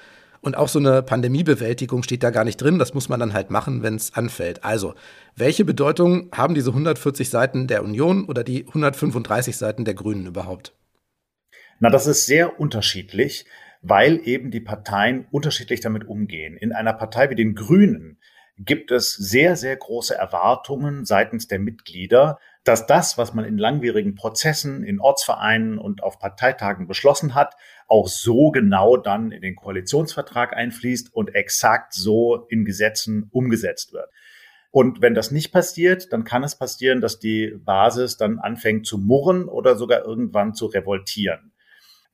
Und 0.46 0.56
auch 0.56 0.68
so 0.68 0.78
eine 0.78 1.02
Pandemiebewältigung 1.02 2.04
steht 2.04 2.22
da 2.22 2.30
gar 2.30 2.44
nicht 2.44 2.58
drin. 2.58 2.78
Das 2.78 2.94
muss 2.94 3.10
man 3.10 3.20
dann 3.20 3.34
halt 3.34 3.50
machen, 3.50 3.82
wenn 3.82 3.96
es 3.96 4.14
anfällt. 4.14 4.64
Also, 4.64 4.94
welche 5.36 5.66
Bedeutung 5.66 6.30
haben 6.32 6.54
diese 6.54 6.70
140 6.70 7.32
Seiten 7.32 7.66
der 7.66 7.84
Union 7.84 8.25
oder 8.25 8.44
die 8.44 8.68
135 8.68 9.58
Seiten 9.58 9.86
der 9.86 9.96
Grünen 9.96 10.28
überhaupt? 10.28 10.75
Na, 11.80 11.90
das 11.90 12.06
ist 12.06 12.28
sehr 12.28 12.60
unterschiedlich, 12.60 13.46
weil 13.82 14.22
eben 14.24 14.52
die 14.52 14.60
Parteien 14.60 15.25
unterschiedlich 15.32 15.80
damit 15.80 16.08
umgehen. 16.08 16.58
In 16.58 16.74
einer 16.74 16.94
Partei 16.94 17.32
wie 17.32 17.36
den 17.36 17.56
Grünen 17.56 18.20
gibt 18.60 18.92
es 18.92 19.16
sehr, 19.16 19.56
sehr 19.56 19.75
große 19.75 20.14
Erwartungen 20.14 21.06
seitens 21.06 21.48
der 21.48 21.58
Mitglieder, 21.58 22.38
dass 22.65 22.88
das, 22.88 23.17
was 23.17 23.34
man 23.36 23.45
in 23.45 23.60
langwierigen 23.60 24.15
Prozessen, 24.15 24.84
in 24.84 25.00
Ortsvereinen 25.00 25.77
und 25.77 26.01
auf 26.01 26.17
Parteitagen 26.17 26.88
beschlossen 26.88 27.36
hat, 27.36 27.55
auch 27.88 28.07
so 28.07 28.50
genau 28.50 28.98
dann 28.98 29.31
in 29.31 29.43
den 29.43 29.55
Koalitionsvertrag 29.55 30.55
einfließt 30.55 31.13
und 31.13 31.34
exakt 31.36 31.93
so 31.93 32.48
in 32.50 32.65
Gesetzen 32.65 33.29
umgesetzt 33.31 33.93
wird. 33.93 34.10
Und 34.72 35.01
wenn 35.01 35.13
das 35.13 35.29
nicht 35.29 35.51
passiert, 35.53 36.12
dann 36.12 36.24
kann 36.24 36.43
es 36.43 36.57
passieren, 36.57 37.01
dass 37.01 37.19
die 37.19 37.53
Basis 37.63 38.17
dann 38.17 38.39
anfängt 38.39 38.88
zu 38.88 38.98
murren 38.98 39.48
oder 39.48 39.75
sogar 39.75 40.03
irgendwann 40.03 40.55
zu 40.55 40.65
revoltieren. 40.65 41.53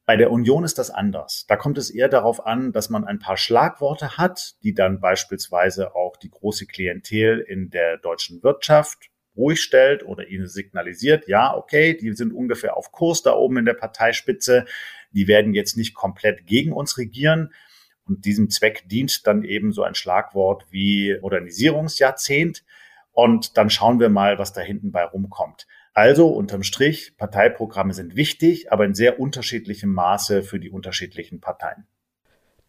Bei 0.05 0.17
der 0.17 0.31
Union 0.31 0.65
ist 0.65 0.77
das 0.77 0.91
anders. 0.91 1.45
Da 1.47 1.55
kommt 1.55 1.77
es 1.77 1.89
eher 1.89 2.09
darauf 2.09 2.45
an, 2.45 2.73
dass 2.73 2.89
man 2.89 3.05
ein 3.05 3.19
paar 3.19 3.37
Schlagworte 3.37 4.17
hat, 4.17 4.55
die 4.63 4.73
dann 4.73 4.99
beispielsweise 4.99 5.95
auch 5.95 6.17
die 6.17 6.29
große 6.29 6.65
Klientel 6.65 7.39
in 7.39 7.69
der 7.69 7.97
deutschen 7.97 8.43
Wirtschaft 8.43 9.10
ruhig 9.35 9.61
stellt 9.61 10.05
oder 10.05 10.27
ihnen 10.27 10.47
signalisiert, 10.47 11.27
ja, 11.27 11.55
okay, 11.55 11.95
die 11.95 12.13
sind 12.13 12.33
ungefähr 12.33 12.77
auf 12.77 12.91
Kurs 12.91 13.21
da 13.21 13.33
oben 13.33 13.57
in 13.57 13.65
der 13.65 13.73
Parteispitze, 13.73 14.65
die 15.11 15.27
werden 15.27 15.53
jetzt 15.53 15.77
nicht 15.77 15.93
komplett 15.93 16.45
gegen 16.45 16.73
uns 16.73 16.97
regieren. 16.97 17.53
Und 18.05 18.25
diesem 18.25 18.49
Zweck 18.49 18.83
dient 18.89 19.25
dann 19.27 19.43
eben 19.43 19.71
so 19.71 19.83
ein 19.83 19.95
Schlagwort 19.95 20.65
wie 20.69 21.17
Modernisierungsjahrzehnt. 21.21 22.63
Und 23.11 23.57
dann 23.57 23.69
schauen 23.69 23.99
wir 23.99 24.09
mal, 24.09 24.37
was 24.37 24.53
da 24.53 24.61
hinten 24.61 24.91
bei 24.91 25.03
rumkommt. 25.03 25.67
Also 25.93 26.27
unterm 26.29 26.63
Strich, 26.63 27.17
Parteiprogramme 27.17 27.93
sind 27.93 28.15
wichtig, 28.15 28.71
aber 28.71 28.85
in 28.85 28.93
sehr 28.93 29.19
unterschiedlichem 29.19 29.93
Maße 29.93 30.43
für 30.43 30.59
die 30.59 30.69
unterschiedlichen 30.69 31.41
Parteien. 31.41 31.85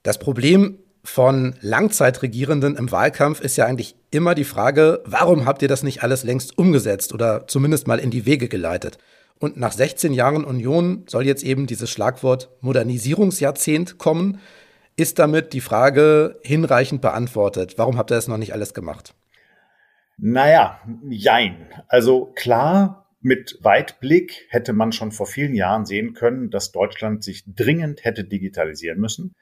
Das 0.03 0.19
Problem 0.19 0.79
von 1.05 1.55
Langzeitregierenden 1.61 2.77
im 2.77 2.93
Wahlkampf 2.93 3.41
ist 3.41 3.57
ja 3.57 3.67
eigentlich 3.67 3.97
immer 4.11 4.35
die 4.35 4.45
Frage, 4.45 5.03
warum 5.05 5.47
habt 5.47 5.63
ihr 5.63 5.69
das 5.69 5.83
nicht 5.83 6.03
alles 6.03 6.23
längst 6.23 6.57
umgesetzt 6.57 7.13
oder 7.13 7.47
zumindest 7.49 7.89
mal 7.89 7.99
in 7.99 8.11
die 8.11 8.25
Wege 8.25 8.49
geleitet? 8.49 8.99
Und 9.39 9.57
nach 9.57 9.73
16 9.73 10.13
Jahren 10.13 10.45
Union 10.45 11.05
soll 11.09 11.27
jetzt 11.27 11.43
eben 11.43 11.67
dieses 11.67 11.91
Schlagwort 11.91 12.51
Modernisierungsjahrzehnt 12.61 13.99
kommen. 13.99 14.39
Ist 14.95 15.19
damit 15.19 15.53
die 15.53 15.61
Frage 15.61 16.39
hinreichend 16.43 17.01
beantwortet? 17.01 17.75
Warum 17.77 17.99
habt 17.99 18.13
ihr 18.13 18.15
das 18.15 18.29
noch 18.29 18.37
nicht 18.37 18.53
alles 18.53 18.73
gemacht? 18.73 19.15
Naja, 20.19 20.81
jein. 21.09 21.69
Also 21.89 22.27
klar, 22.37 23.09
mit 23.21 23.59
Weitblick 23.63 24.47
hätte 24.51 24.73
man 24.73 24.93
schon 24.93 25.11
vor 25.11 25.27
vielen 25.27 25.55
Jahren 25.55 25.87
sehen 25.87 26.13
können, 26.15 26.51
dass 26.51 26.71
Deutschland 26.71 27.25
sich 27.25 27.43
dringend 27.47 28.05
hätte 28.05 28.23
digitalisieren 28.23 29.01
müssen, 29.01 29.35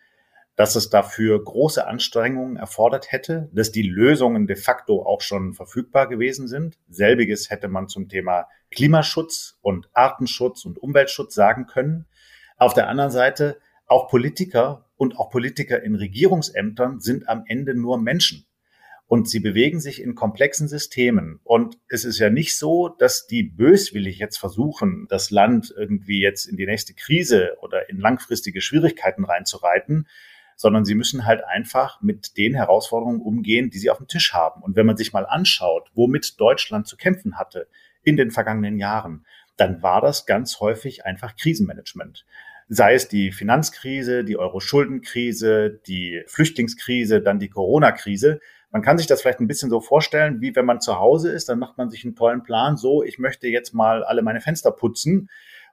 dass 0.60 0.76
es 0.76 0.90
dafür 0.90 1.42
große 1.42 1.86
Anstrengungen 1.86 2.58
erfordert 2.58 3.12
hätte, 3.12 3.48
dass 3.54 3.72
die 3.72 3.80
Lösungen 3.80 4.46
de 4.46 4.56
facto 4.56 5.06
auch 5.06 5.22
schon 5.22 5.54
verfügbar 5.54 6.06
gewesen 6.06 6.48
sind. 6.48 6.76
Selbiges 6.90 7.48
hätte 7.48 7.68
man 7.68 7.88
zum 7.88 8.10
Thema 8.10 8.46
Klimaschutz 8.70 9.58
und 9.62 9.88
Artenschutz 9.94 10.66
und 10.66 10.76
Umweltschutz 10.76 11.34
sagen 11.34 11.66
können. 11.66 12.04
Auf 12.58 12.74
der 12.74 12.90
anderen 12.90 13.10
Seite, 13.10 13.56
auch 13.86 14.08
Politiker 14.08 14.84
und 14.98 15.16
auch 15.18 15.30
Politiker 15.30 15.82
in 15.82 15.94
Regierungsämtern 15.94 17.00
sind 17.00 17.26
am 17.26 17.44
Ende 17.46 17.74
nur 17.74 17.96
Menschen. 17.96 18.44
Und 19.06 19.30
sie 19.30 19.40
bewegen 19.40 19.80
sich 19.80 20.02
in 20.02 20.14
komplexen 20.14 20.68
Systemen. 20.68 21.40
Und 21.42 21.78
es 21.88 22.04
ist 22.04 22.18
ja 22.18 22.28
nicht 22.28 22.58
so, 22.58 22.90
dass 22.90 23.26
die 23.26 23.44
böswillig 23.44 24.18
jetzt 24.18 24.36
versuchen, 24.36 25.06
das 25.08 25.30
Land 25.30 25.72
irgendwie 25.74 26.20
jetzt 26.20 26.44
in 26.44 26.58
die 26.58 26.66
nächste 26.66 26.92
Krise 26.92 27.56
oder 27.62 27.88
in 27.88 27.98
langfristige 27.98 28.60
Schwierigkeiten 28.60 29.24
reinzureiten, 29.24 30.06
sondern 30.60 30.84
sie 30.84 30.94
müssen 30.94 31.24
halt 31.24 31.42
einfach 31.42 32.02
mit 32.02 32.36
den 32.36 32.54
Herausforderungen 32.54 33.22
umgehen, 33.22 33.70
die 33.70 33.78
sie 33.78 33.88
auf 33.88 33.96
dem 33.96 34.08
Tisch 34.08 34.34
haben. 34.34 34.62
Und 34.62 34.76
wenn 34.76 34.84
man 34.84 34.98
sich 34.98 35.14
mal 35.14 35.24
anschaut, 35.24 35.90
womit 35.94 36.38
Deutschland 36.38 36.86
zu 36.86 36.98
kämpfen 36.98 37.38
hatte 37.38 37.66
in 38.02 38.18
den 38.18 38.30
vergangenen 38.30 38.76
Jahren, 38.76 39.24
dann 39.56 39.82
war 39.82 40.02
das 40.02 40.26
ganz 40.26 40.60
häufig 40.60 41.06
einfach 41.06 41.34
Krisenmanagement 41.34 42.26
sei 42.72 42.94
es 42.94 43.08
die 43.08 43.32
Finanzkrise, 43.32 44.22
die 44.22 44.36
Euro-Schuldenkrise, 44.38 45.80
die 45.88 46.22
Flüchtlingskrise, 46.28 47.20
dann 47.20 47.40
die 47.40 47.48
Corona-Krise. 47.48 48.38
Man 48.70 48.82
kann 48.82 48.96
sich 48.96 49.08
das 49.08 49.22
vielleicht 49.22 49.40
ein 49.40 49.48
bisschen 49.48 49.70
so 49.70 49.80
vorstellen, 49.80 50.40
wie 50.40 50.54
wenn 50.54 50.66
man 50.66 50.80
zu 50.80 51.00
Hause 51.00 51.32
ist, 51.32 51.48
dann 51.48 51.58
macht 51.58 51.78
man 51.78 51.90
sich 51.90 52.04
einen 52.04 52.14
tollen 52.14 52.44
Plan, 52.44 52.76
so, 52.76 53.02
ich 53.02 53.18
möchte 53.18 53.48
jetzt 53.48 53.74
mal 53.74 54.04
alle 54.04 54.22
meine 54.22 54.40
Fenster 54.40 54.70
putzen. 54.70 55.28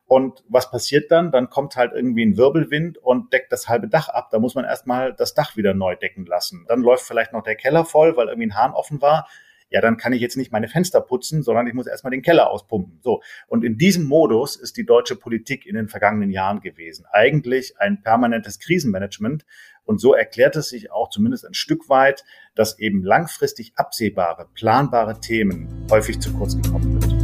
Und 0.08 0.44
was 0.48 0.72
passiert 0.72 1.12
dann? 1.12 1.32
Dann 1.32 1.50
kommt 1.50 1.76
halt 1.76 1.92
irgendwie 1.94 2.26
ein 2.26 2.38
Wirbelwind 2.38 2.98
und 2.98 3.34
deckt 3.34 3.52
das 3.52 3.68
halbe 3.68 3.88
Dach 3.88 4.10
ab. 4.10 4.30
Da 4.32 4.40
muss 4.40 4.56
man 4.56 4.66
erstmal 4.66 5.14
das 5.14 5.34
Dach 5.34 5.58
wieder 5.58 5.74
neu 5.74 5.96
decken 5.96 6.26
lassen. 6.26 6.66
Dann 6.68 6.82
läuft 6.82 7.06
vielleicht 7.06 7.34
noch 7.34 7.44
der 7.44 7.56
Keller 7.56 7.84
voll, 7.84 8.16
weil 8.16 8.28
irgendwie 8.28 8.48
ein 8.48 8.56
Hahn 8.56 8.74
offen 8.74 9.02
war 9.02 9.28
ja, 9.70 9.82
dann 9.82 9.98
kann 9.98 10.14
ich 10.14 10.22
jetzt 10.22 10.38
nicht 10.38 10.52
meine 10.52 10.68
Fenster 10.68 11.02
putzen, 11.02 11.44
sondern 11.44 11.68
ich 11.68 11.74
muss 11.74 11.88
erstmal 11.88 12.12
den 12.12 12.22
Keller 12.22 12.50
auspumpen. 12.50 13.00
So. 13.02 13.22
Und 13.48 13.64
in 13.64 13.78
diesem 13.78 14.06
Modus 14.06 14.56
ist 14.56 14.78
die 14.78 14.86
deutsche 14.86 15.16
Politik 15.16 15.66
in 15.66 15.76
den 15.76 15.90
vergangenen 15.90 16.32
Jahren 16.32 16.62
gewesen. 16.62 17.06
Eigentlich 17.12 17.80
ein 17.80 18.02
permanentes 18.02 18.60
Krisenmanagement. 18.60 19.46
Und 19.84 20.00
so 20.00 20.14
erklärt 20.14 20.56
es 20.56 20.70
sich 20.70 20.92
auch 20.92 21.10
zumindest 21.10 21.46
ein 21.46 21.54
Stück 21.54 21.90
weit, 21.90 22.24
dass 22.56 22.80
eben 22.80 23.04
langfristig 23.04 23.74
absehbare, 23.76 24.48
planbare 24.54 25.20
Themen 25.20 25.88
häufig 25.90 26.20
zu 26.20 26.34
kurz 26.34 26.56
gekommen 26.56 27.02
sind. 27.02 27.17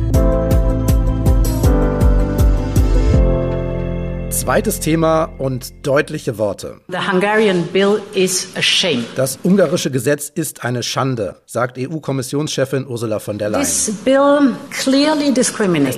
Zweites 4.34 4.80
Thema 4.80 5.26
und 5.38 5.86
deutliche 5.86 6.39
Worte. 6.39 6.82
The 6.88 6.98
Hungarian 6.98 7.67
bill 7.67 8.02
is 8.15 8.48
a 8.56 8.63
shame. 8.63 9.06
Das 9.15 9.38
ungarische 9.43 9.91
Gesetz 9.91 10.28
ist 10.34 10.65
eine 10.65 10.82
Schande, 10.82 11.36
sagt 11.46 11.78
EU-Kommissionschefin 11.78 12.88
Ursula 12.88 13.19
von 13.19 13.38
der 13.38 13.50
Leyen. 13.50 13.62
Es 13.62 13.91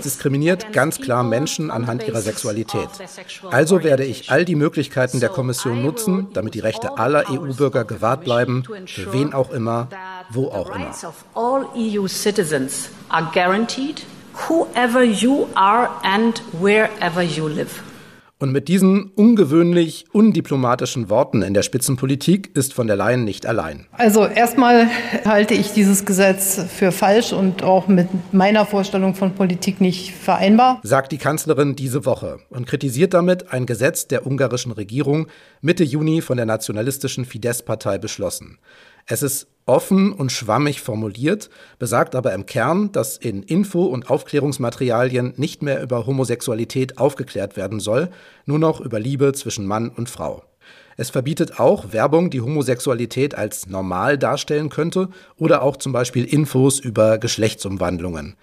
diskriminiert 0.02 0.74
ganz 0.74 1.00
klar 1.00 1.24
Menschen 1.24 1.72
anhand 1.72 2.06
ihrer 2.06 2.20
Sexualität. 2.20 2.90
Also 3.52 3.84
werde 3.84 4.04
ich 4.04 4.30
all 4.30 4.44
die 4.44 4.56
Möglichkeiten 4.56 5.22
der 5.22 5.30
Kommission 5.30 5.82
nutzen, 5.82 6.28
damit 6.34 6.56
die 6.56 6.60
Rechte 6.60 6.98
aller 6.98 7.32
EU-Bürger 7.32 7.86
gewahrt 7.86 8.26
bleiben, 8.26 8.64
für 8.86 9.14
wen 9.14 9.34
auch 9.34 9.50
immer, 9.52 9.88
wo 10.30 10.50
auch 10.50 10.76
immer. 10.76 10.92
Guaranteed 13.34 14.06
whoever 14.50 15.04
you 15.04 15.48
are 15.56 15.90
and 16.04 16.44
wherever 16.60 17.22
you 17.22 17.48
live. 17.48 17.95
Und 18.38 18.52
mit 18.52 18.68
diesen 18.68 19.12
ungewöhnlich 19.12 20.06
undiplomatischen 20.12 21.10
Worten 21.10 21.42
in 21.42 21.54
der 21.54 21.64
Spitzenpolitik 21.64 22.54
ist 22.54 22.74
von 22.74 22.86
der 22.86 22.98
Leyen 22.98 23.24
nicht 23.24 23.46
allein. 23.46 23.88
Also 23.94 24.26
erstmal 24.26 24.90
halte 25.24 25.54
ich 25.54 25.72
dieses 25.72 26.06
Gesetz 26.06 26.60
für 26.68 26.92
falsch 26.92 27.32
und 27.32 27.64
auch 27.64 27.88
mit 27.88 28.10
meiner 28.34 28.66
Vorstellung 28.66 29.16
von 29.16 29.34
Politik 29.36 29.80
nicht 29.80 30.12
vereinbar, 30.12 30.82
sagt 30.84 31.14
die 31.14 31.18
Kanzlerin 31.18 31.78
diese 31.78 32.06
Woche 32.06 32.40
und 32.50 32.68
kritisiert 32.68 33.14
damit 33.14 33.54
ein 33.54 33.66
Gesetz 33.66 34.08
der 34.08 34.28
ungarischen 34.28 34.74
Regierung 34.74 35.28
Mitte 35.62 35.86
Juni 35.86 36.20
von 36.20 36.36
der 36.36 36.46
nationalistischen 36.46 37.24
Fidesz-Partei 37.24 38.00
beschlossen. 38.00 38.58
Es 39.08 39.22
ist 39.22 39.48
offen 39.68 40.14
und 40.14 40.32
schwammig 40.32 40.82
formuliert, 40.82 41.50
besagt 41.78 42.16
aber 42.16 42.34
im 42.34 42.46
Kern, 42.46 42.92
dass 42.92 43.18
in 43.18 43.44
Info- 43.44 43.86
und 43.86 44.10
Aufklärungsmaterialien 44.10 45.34
nicht 45.38 45.62
mehr 45.62 45.82
über 45.82 46.08
Homosexualität 46.08 46.98
aufgeklärt 46.98 47.56
werden 47.56 47.80
soll, 47.80 48.10
nur 48.46 48.58
noch 48.58 48.82
über 48.82 49.00
Liebe 49.00 49.34
zwischen 49.34 49.68
Mann 49.68 49.90
und 49.90 50.10
Frau. 50.10 50.44
Es 50.98 51.10
verbietet 51.10 51.60
auch 51.60 51.92
Werbung, 51.94 52.30
die 52.30 52.42
Homosexualität 52.42 53.36
als 53.36 53.68
normal 53.68 54.18
darstellen 54.18 54.70
könnte 54.70 55.10
oder 55.38 55.62
auch 55.62 55.78
zum 55.78 55.92
Beispiel 55.92 56.24
Infos 56.24 56.80
über 56.80 57.18
Geschlechtsumwandlungen. 57.18 58.36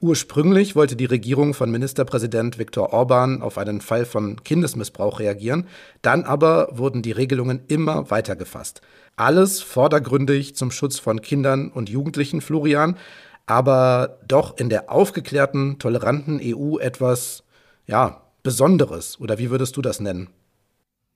Ursprünglich 0.00 0.76
wollte 0.76 0.94
die 0.94 1.06
Regierung 1.06 1.54
von 1.54 1.72
Ministerpräsident 1.72 2.56
Viktor 2.56 2.92
Orban 2.92 3.42
auf 3.42 3.58
einen 3.58 3.80
Fall 3.80 4.04
von 4.04 4.44
Kindesmissbrauch 4.44 5.18
reagieren, 5.18 5.66
dann 6.02 6.22
aber 6.22 6.68
wurden 6.70 7.02
die 7.02 7.10
Regelungen 7.10 7.64
immer 7.66 8.08
weiter 8.08 8.36
gefasst. 8.36 8.80
Alles 9.16 9.60
vordergründig 9.60 10.54
zum 10.54 10.70
Schutz 10.70 11.00
von 11.00 11.20
Kindern 11.20 11.72
und 11.72 11.88
Jugendlichen, 11.88 12.40
Florian, 12.40 12.96
aber 13.46 14.20
doch 14.28 14.56
in 14.56 14.68
der 14.68 14.92
aufgeklärten, 14.92 15.80
toleranten 15.80 16.40
EU 16.40 16.78
etwas, 16.78 17.42
ja, 17.86 18.22
Besonderes. 18.44 19.18
Oder 19.20 19.38
wie 19.38 19.50
würdest 19.50 19.76
du 19.76 19.82
das 19.82 19.98
nennen? 19.98 20.28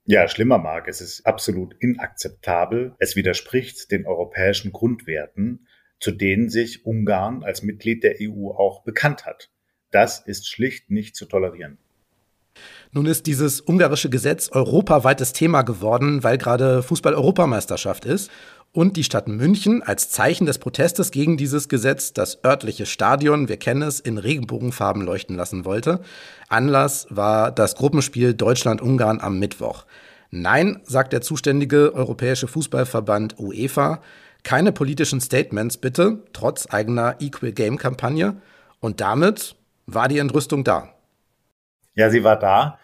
Ja, 0.05 0.27
schlimmer 0.27 0.59
mag, 0.59 0.89
es 0.89 1.01
ist 1.01 1.25
absolut 1.25 1.75
inakzeptabel. 1.79 2.95
Es 2.99 3.15
widerspricht 3.15 3.93
den 3.93 4.07
europäischen 4.07 4.73
Grundwerten, 4.73 5.69
zu 6.03 6.11
denen 6.11 6.51
sich 6.51 6.85
Ungarn 6.85 7.45
als 7.45 7.63
Mitglied 7.63 8.03
der 8.03 8.17
EU 8.21 8.51
auch 8.51 8.83
bekannt 8.83 9.25
hat. 9.25 9.51
Das 9.93 10.19
ist 10.19 10.49
schlicht 10.49 10.91
nicht 10.91 11.15
zu 11.15 11.27
tolerieren. 11.27 11.79
Nun 12.91 13.07
ist 13.07 13.27
dieses 13.27 13.61
ungarische 13.61 14.11
Gesetz 14.11 14.51
europaweites 14.51 15.33
Thema 15.33 15.63
geworden, 15.63 16.25
weil 16.25 16.39
gerade 16.39 16.83
Fußball-Europameisterschaft 16.83 18.05
ist 18.05 18.33
und 18.73 18.97
die 18.97 19.05
Stadt 19.05 19.29
München 19.29 19.81
als 19.81 20.11
Zeichen 20.11 20.45
des 20.45 20.59
Protestes 20.59 21.13
gegen 21.13 21.37
dieses 21.37 21.69
Gesetz 21.69 22.13
das 22.13 22.45
örtliche 22.45 22.85
Stadion, 22.85 23.49
wir 23.49 23.57
kennen 23.57 23.83
es, 23.83 24.01
in 24.01 24.19
Regenbogenfarben 24.19 25.03
leuchten 25.03 25.37
lassen 25.37 25.65
wollte. 25.65 26.01
Anlass 26.49 27.07
war 27.11 27.53
das 27.53 27.77
Gruppenspiel 27.77 28.35
Deutschland-Ungarn 28.35 29.21
am 29.21 29.39
Mittwoch. 29.39 29.87
Nein, 30.31 30.81
sagt 30.85 31.13
der 31.13 31.21
zuständige 31.21 31.95
europäische 31.95 32.49
Fußballverband 32.49 33.39
UEFA, 33.39 34.03
keine 34.45 34.73
politischen 34.73 35.21
Statements 35.21 35.77
bitte, 35.77 36.25
trotz 36.33 36.73
eigener 36.73 37.17
Equal 37.21 37.53
Game 37.53 37.79
Kampagne. 37.79 38.41
Und 38.81 39.01
damit 39.01 39.57
war 39.87 40.09
die 40.09 40.19
Entrüstung 40.19 40.65
da. 40.65 40.95
Ja, 41.95 42.11
sie 42.11 42.25
war 42.25 42.39
da, 42.39 42.79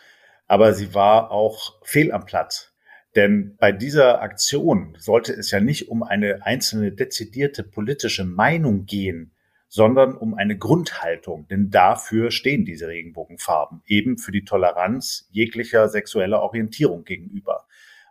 aber 0.47 0.75
sie 0.75 0.94
war 0.94 1.31
auch 1.31 1.77
fehl 1.83 2.12
am 2.12 2.25
Platz. 2.27 2.73
Denn 3.16 3.57
bei 3.57 3.73
dieser 3.73 4.21
Aktion 4.21 4.97
sollte 4.99 5.33
es 5.33 5.51
ja 5.51 5.61
nicht 5.61 5.88
um 5.88 6.03
eine 6.03 6.44
einzelne 6.44 6.92
dezidierte 6.92 7.64
politische 7.64 8.25
Meinung 8.25 8.85
gehen, 8.85 9.33
sondern 9.68 10.16
um 10.16 10.35
eine 10.35 10.57
Grundhaltung. 10.57 11.49
Denn 11.49 11.71
dafür 11.71 12.31
stehen 12.31 12.64
diese 12.64 12.88
Regenbogenfarben, 12.88 13.83
eben 13.87 14.18
für 14.18 14.33
die 14.33 14.44
Toleranz 14.44 15.29
jeglicher 15.31 15.88
sexueller 15.88 16.42
Orientierung 16.42 17.05
gegenüber. 17.05 17.66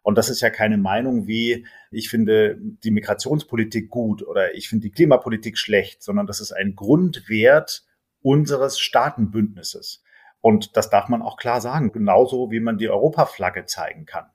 Und 0.08 0.18
das 0.18 0.30
ist 0.30 0.40
ja 0.40 0.50
keine 0.50 0.78
Meinung 0.78 1.28
wie, 1.28 1.68
ich 1.92 2.10
finde 2.10 2.58
die 2.62 2.92
Migrationspolitik 2.92 3.90
gut 3.90 4.26
oder 4.26 4.56
ich 4.56 4.70
finde 4.70 4.84
die 4.84 4.92
Klimapolitik 4.92 5.58
schlecht, 5.58 6.02
sondern 6.02 6.28
das 6.28 6.40
ist 6.40 6.54
ein 6.54 6.78
Grundwert 6.78 7.84
unseres 8.22 8.80
Staatenbündnisses. 8.80 10.02
Und 10.40 10.78
das 10.78 10.90
darf 10.90 11.10
man 11.10 11.22
auch 11.22 11.36
klar 11.36 11.60
sagen, 11.60 11.92
genauso 11.92 12.52
wie 12.52 12.62
man 12.62 12.78
die 12.78 12.88
Europaflagge 12.88 13.66
zeigen 13.66 14.06
kann 14.06 14.28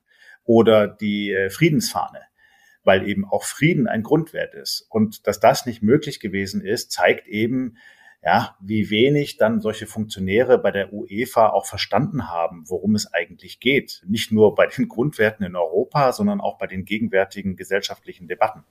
oder 0.43 0.87
die 0.87 1.31
äh, 1.31 1.49
Friedensfahne, 1.49 2.21
weil 2.83 3.09
eben 3.09 3.25
auch 3.25 3.43
Frieden 3.43 3.87
ein 3.87 4.03
Grundwert 4.03 4.53
ist. 4.53 4.85
Und 4.91 5.25
dass 5.25 5.39
das 5.39 5.65
nicht 5.65 5.81
möglich 5.81 6.19
gewesen 6.19 6.61
ist, 6.61 6.91
zeigt 6.91 7.27
eben, 7.27 7.77
ja, 8.23 8.55
wie 8.61 8.89
wenig 8.89 9.37
dann 9.37 9.59
solche 9.59 9.85
Funktionäre 9.85 10.57
bei 10.57 10.71
der 10.71 10.93
UEFA 10.93 11.49
auch 11.49 11.65
verstanden 11.65 12.29
haben, 12.29 12.63
worum 12.67 12.95
es 12.95 13.13
eigentlich 13.13 13.59
geht. 13.59 14.01
Nicht 14.07 14.31
nur 14.31 14.55
bei 14.55 14.67
den 14.67 14.87
Grundwerten 14.89 15.45
in 15.45 15.55
Europa, 15.55 16.13
sondern 16.13 16.39
auch 16.39 16.57
bei 16.57 16.67
den 16.67 16.85
gegenwärtigen 16.85 17.55
gesellschaftlichen 17.57 18.27
Debatten. 18.27 18.63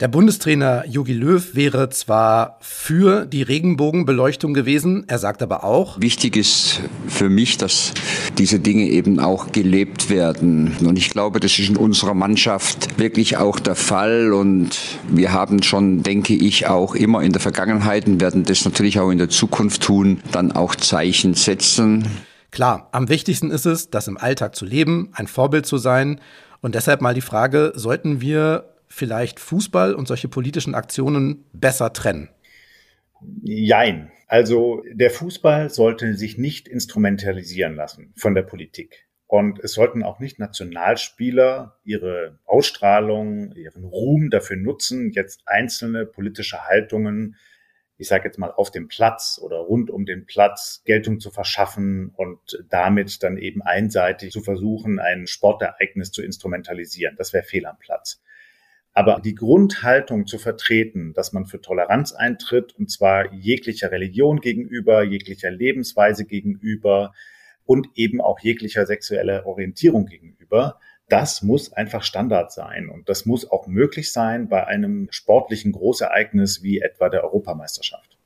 Der 0.00 0.06
Bundestrainer 0.06 0.84
Jogi 0.86 1.12
Löw 1.12 1.56
wäre 1.56 1.90
zwar 1.90 2.58
für 2.60 3.26
die 3.26 3.42
Regenbogenbeleuchtung 3.42 4.54
gewesen, 4.54 5.02
er 5.08 5.18
sagt 5.18 5.42
aber 5.42 5.64
auch, 5.64 6.00
wichtig 6.00 6.36
ist 6.36 6.82
für 7.08 7.28
mich, 7.28 7.58
dass 7.58 7.94
diese 8.38 8.60
Dinge 8.60 8.84
eben 8.84 9.18
auch 9.18 9.50
gelebt 9.50 10.08
werden. 10.08 10.76
Und 10.86 10.98
ich 10.98 11.10
glaube, 11.10 11.40
das 11.40 11.58
ist 11.58 11.70
in 11.70 11.76
unserer 11.76 12.14
Mannschaft 12.14 12.96
wirklich 12.96 13.38
auch 13.38 13.58
der 13.58 13.74
Fall. 13.74 14.32
Und 14.32 14.78
wir 15.08 15.32
haben 15.32 15.64
schon, 15.64 16.04
denke 16.04 16.32
ich, 16.32 16.68
auch 16.68 16.94
immer 16.94 17.24
in 17.24 17.32
der 17.32 17.40
Vergangenheit 17.40 18.06
und 18.06 18.20
werden 18.20 18.44
das 18.44 18.64
natürlich 18.64 19.00
auch 19.00 19.10
in 19.10 19.18
der 19.18 19.30
Zukunft 19.30 19.82
tun, 19.82 20.20
dann 20.30 20.52
auch 20.52 20.76
Zeichen 20.76 21.34
setzen. 21.34 22.06
Klar, 22.52 22.88
am 22.92 23.08
wichtigsten 23.08 23.50
ist 23.50 23.66
es, 23.66 23.90
das 23.90 24.06
im 24.06 24.16
Alltag 24.16 24.54
zu 24.54 24.64
leben, 24.64 25.10
ein 25.14 25.26
Vorbild 25.26 25.66
zu 25.66 25.76
sein. 25.76 26.20
Und 26.60 26.76
deshalb 26.76 27.00
mal 27.00 27.14
die 27.14 27.20
Frage, 27.20 27.72
sollten 27.74 28.20
wir 28.20 28.77
vielleicht 28.88 29.40
Fußball 29.40 29.94
und 29.94 30.08
solche 30.08 30.28
politischen 30.28 30.74
Aktionen 30.74 31.44
besser 31.52 31.92
trennen? 31.92 32.30
Jein. 33.42 34.10
Also 34.26 34.82
der 34.92 35.10
Fußball 35.10 35.70
sollte 35.70 36.14
sich 36.14 36.38
nicht 36.38 36.68
instrumentalisieren 36.68 37.74
lassen 37.74 38.12
von 38.16 38.34
der 38.34 38.42
Politik. 38.42 39.08
Und 39.26 39.58
es 39.60 39.72
sollten 39.72 40.02
auch 40.02 40.20
nicht 40.20 40.38
Nationalspieler 40.38 41.78
ihre 41.84 42.38
Ausstrahlung, 42.46 43.52
ihren 43.52 43.84
Ruhm 43.84 44.30
dafür 44.30 44.56
nutzen, 44.56 45.12
jetzt 45.12 45.42
einzelne 45.44 46.06
politische 46.06 46.64
Haltungen, 46.64 47.36
ich 47.98 48.08
sage 48.08 48.24
jetzt 48.24 48.38
mal 48.38 48.52
auf 48.52 48.70
dem 48.70 48.88
Platz 48.88 49.38
oder 49.42 49.56
rund 49.56 49.90
um 49.90 50.06
den 50.06 50.24
Platz 50.24 50.82
Geltung 50.84 51.20
zu 51.20 51.30
verschaffen 51.30 52.10
und 52.14 52.64
damit 52.70 53.22
dann 53.22 53.36
eben 53.36 53.60
einseitig 53.60 54.32
zu 54.32 54.40
versuchen, 54.40 55.00
ein 55.00 55.26
Sportereignis 55.26 56.12
zu 56.12 56.22
instrumentalisieren. 56.22 57.16
Das 57.16 57.32
wäre 57.32 57.44
fehl 57.44 57.66
am 57.66 57.76
Platz. 57.78 58.22
Aber 58.98 59.20
die 59.20 59.36
Grundhaltung 59.36 60.26
zu 60.26 60.38
vertreten, 60.38 61.12
dass 61.14 61.32
man 61.32 61.46
für 61.46 61.60
Toleranz 61.60 62.10
eintritt, 62.10 62.74
und 62.76 62.90
zwar 62.90 63.32
jeglicher 63.32 63.92
Religion 63.92 64.40
gegenüber, 64.40 65.04
jeglicher 65.04 65.52
Lebensweise 65.52 66.24
gegenüber 66.24 67.14
und 67.64 67.86
eben 67.94 68.20
auch 68.20 68.40
jeglicher 68.40 68.86
sexueller 68.86 69.46
Orientierung 69.46 70.06
gegenüber, 70.06 70.80
das 71.08 71.42
muss 71.42 71.72
einfach 71.72 72.02
Standard 72.02 72.50
sein. 72.50 72.88
Und 72.88 73.08
das 73.08 73.24
muss 73.24 73.48
auch 73.48 73.68
möglich 73.68 74.10
sein 74.10 74.48
bei 74.48 74.66
einem 74.66 75.06
sportlichen 75.12 75.70
Großereignis 75.70 76.64
wie 76.64 76.80
etwa 76.80 77.08
der 77.08 77.22
Europameisterschaft. 77.22 78.17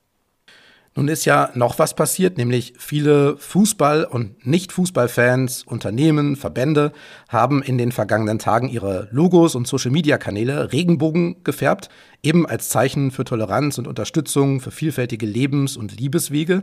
Nun 0.95 1.07
ist 1.07 1.25
ja 1.25 1.49
noch 1.55 1.79
was 1.79 1.95
passiert, 1.95 2.37
nämlich 2.37 2.75
viele 2.77 3.35
Fußball- 3.37 4.05
und 4.05 4.45
Nicht-Fußballfans, 4.45 5.63
Unternehmen, 5.63 6.35
Verbände 6.35 6.91
haben 7.29 7.63
in 7.63 7.79
den 7.79 7.91
vergangenen 7.91 8.37
Tagen 8.37 8.69
ihre 8.69 9.07
Logos 9.11 9.55
und 9.55 9.67
Social-Media-Kanäle 9.67 10.71
Regenbogen 10.71 11.43
gefärbt, 11.43 11.89
eben 12.21 12.45
als 12.45 12.69
Zeichen 12.69 13.09
für 13.09 13.23
Toleranz 13.23 13.79
und 13.79 13.87
Unterstützung 13.87 14.59
für 14.59 14.69
vielfältige 14.69 15.25
Lebens- 15.25 15.77
und 15.77 15.99
Liebeswege. 15.99 16.61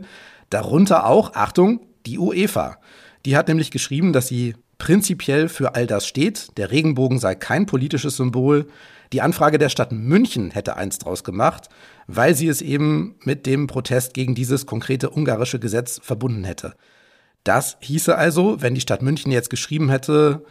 Darunter 0.49 1.07
auch, 1.07 1.33
Achtung, 1.33 1.81
die 2.05 2.17
UEFA. 2.17 2.77
Die 3.25 3.35
hat 3.35 3.49
nämlich 3.49 3.69
geschrieben, 3.69 4.13
dass 4.13 4.29
sie 4.29 4.55
prinzipiell 4.77 5.49
für 5.49 5.75
all 5.75 5.87
das 5.87 6.07
steht. 6.07 6.57
Der 6.57 6.71
Regenbogen 6.71 7.19
sei 7.19 7.35
kein 7.35 7.65
politisches 7.65 8.15
Symbol. 8.15 8.67
Die 9.13 9.21
Anfrage 9.21 9.57
der 9.57 9.69
Stadt 9.69 9.91
München 9.91 10.51
hätte 10.51 10.77
eins 10.77 10.97
draus 10.97 11.23
gemacht, 11.23 11.67
weil 12.07 12.33
sie 12.33 12.47
es 12.47 12.61
eben 12.61 13.15
mit 13.23 13.45
dem 13.45 13.67
Protest 13.67 14.13
gegen 14.13 14.35
dieses 14.35 14.65
konkrete 14.65 15.09
ungarische 15.09 15.59
Gesetz 15.59 15.99
verbunden 16.01 16.45
hätte. 16.45 16.75
Das 17.43 17.77
hieße 17.81 18.17
also, 18.17 18.61
wenn 18.61 18.75
die 18.75 18.81
Stadt 18.81 19.01
München 19.01 19.31
jetzt 19.31 19.49
geschrieben 19.49 19.89
hätte, 19.89 20.45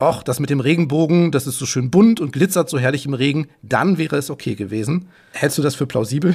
ach, 0.00 0.22
das 0.24 0.40
mit 0.40 0.50
dem 0.50 0.60
Regenbogen, 0.60 1.30
das 1.30 1.46
ist 1.46 1.58
so 1.58 1.66
schön 1.66 1.90
bunt 1.90 2.20
und 2.20 2.32
glitzert 2.32 2.68
so 2.68 2.78
herrlich 2.78 3.06
im 3.06 3.14
Regen, 3.14 3.48
dann 3.62 3.98
wäre 3.98 4.16
es 4.16 4.30
okay 4.30 4.56
gewesen. 4.56 5.08
Hältst 5.32 5.58
du 5.58 5.62
das 5.62 5.76
für 5.76 5.86
plausibel? 5.86 6.34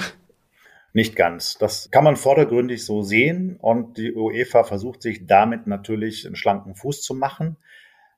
Nicht 0.94 1.18
ganz. 1.18 1.58
Das 1.58 1.92
kann 1.92 2.06
man 2.06 2.16
vordergründig 2.16 2.86
so 2.86 3.02
sehen 3.02 3.58
und 3.60 3.98
die 3.98 4.14
UEFA 4.14 4.64
versucht 4.64 5.02
sich 5.02 5.26
damit 5.26 5.68
natürlich 5.68 6.26
einen 6.26 6.38
schlanken 6.38 6.76
Fuß 6.76 7.02
zu 7.02 7.14
machen. 7.14 7.58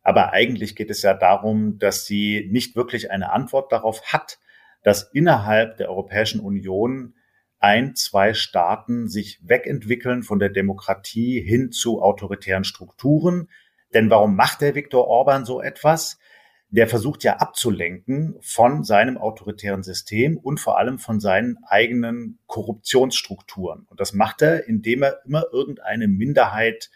Aber 0.07 0.31
eigentlich 0.31 0.77
geht 0.77 0.89
es 0.89 1.01
ja 1.01 1.13
darum, 1.13 1.79
dass 1.79 2.05
sie 2.05 2.47
nicht 2.49 2.77
wirklich 2.77 3.11
eine 3.11 3.33
Antwort 3.33 3.73
darauf 3.73 4.13
hat, 4.13 4.39
dass 4.81 5.11
innerhalb 5.11 5.75
der 5.75 5.89
Europäischen 5.89 6.39
Union 6.39 7.13
ein, 7.59 7.93
zwei 7.93 8.33
Staaten 8.33 9.09
sich 9.09 9.41
wegentwickeln 9.43 10.23
von 10.23 10.39
der 10.39 10.47
Demokratie 10.47 11.41
hin 11.41 11.73
zu 11.73 12.01
autoritären 12.01 12.63
Strukturen. 12.63 13.49
Denn 13.93 14.09
warum 14.09 14.37
macht 14.37 14.61
der 14.61 14.75
Viktor 14.75 15.09
Orban 15.09 15.43
so 15.43 15.61
etwas? 15.61 16.19
Der 16.69 16.87
versucht 16.87 17.25
ja 17.25 17.35
abzulenken 17.39 18.37
von 18.39 18.85
seinem 18.85 19.17
autoritären 19.17 19.83
System 19.83 20.37
und 20.37 20.61
vor 20.61 20.77
allem 20.77 20.99
von 20.99 21.19
seinen 21.19 21.57
eigenen 21.67 22.39
Korruptionsstrukturen. 22.47 23.85
Und 23.89 23.99
das 23.99 24.13
macht 24.13 24.41
er, 24.41 24.69
indem 24.69 25.03
er 25.03 25.19
immer 25.25 25.43
irgendeine 25.51 26.07
Minderheit 26.07 26.91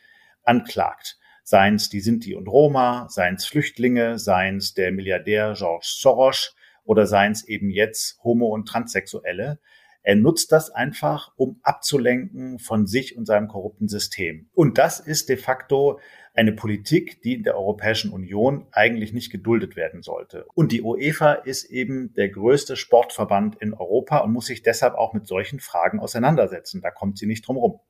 anklagt 0.45 1.17
seien 1.51 1.75
es 1.75 1.89
die 1.89 1.99
Sinti 1.99 2.33
und 2.33 2.47
Roma, 2.47 3.07
seien 3.09 3.35
es 3.35 3.45
Flüchtlinge, 3.45 4.17
seien 4.17 4.55
es 4.55 4.73
der 4.73 4.93
Milliardär 4.93 5.53
George 5.57 5.85
Soros 5.85 6.55
oder 6.85 7.05
seien 7.05 7.33
es 7.33 7.45
eben 7.45 7.69
jetzt 7.69 8.17
Homo- 8.23 8.53
und 8.53 8.69
Transsexuelle. 8.69 9.59
Er 10.01 10.15
nutzt 10.15 10.53
das 10.53 10.69
einfach, 10.69 11.33
um 11.35 11.59
abzulenken 11.61 12.57
von 12.57 12.87
sich 12.87 13.17
und 13.17 13.25
seinem 13.25 13.49
korrupten 13.49 13.89
System. 13.89 14.49
Und 14.53 14.77
das 14.77 15.01
ist 15.01 15.27
de 15.27 15.35
facto 15.35 15.99
eine 16.33 16.53
Politik, 16.53 17.21
die 17.21 17.33
in 17.33 17.43
der 17.43 17.57
Europäischen 17.57 18.11
Union 18.11 18.67
eigentlich 18.71 19.11
nicht 19.11 19.29
geduldet 19.29 19.75
werden 19.75 20.03
sollte. 20.03 20.45
Und 20.53 20.71
die 20.71 20.81
UEFA 20.81 21.33
ist 21.33 21.65
eben 21.65 22.13
der 22.13 22.29
größte 22.29 22.77
Sportverband 22.77 23.57
in 23.57 23.73
Europa 23.73 24.19
und 24.19 24.31
muss 24.31 24.45
sich 24.45 24.63
deshalb 24.63 24.95
auch 24.95 25.11
mit 25.11 25.27
solchen 25.27 25.59
Fragen 25.59 25.99
auseinandersetzen. 25.99 26.79
Da 26.79 26.91
kommt 26.91 27.17
sie 27.17 27.27
nicht 27.27 27.45
drum 27.45 27.57
rum. 27.57 27.81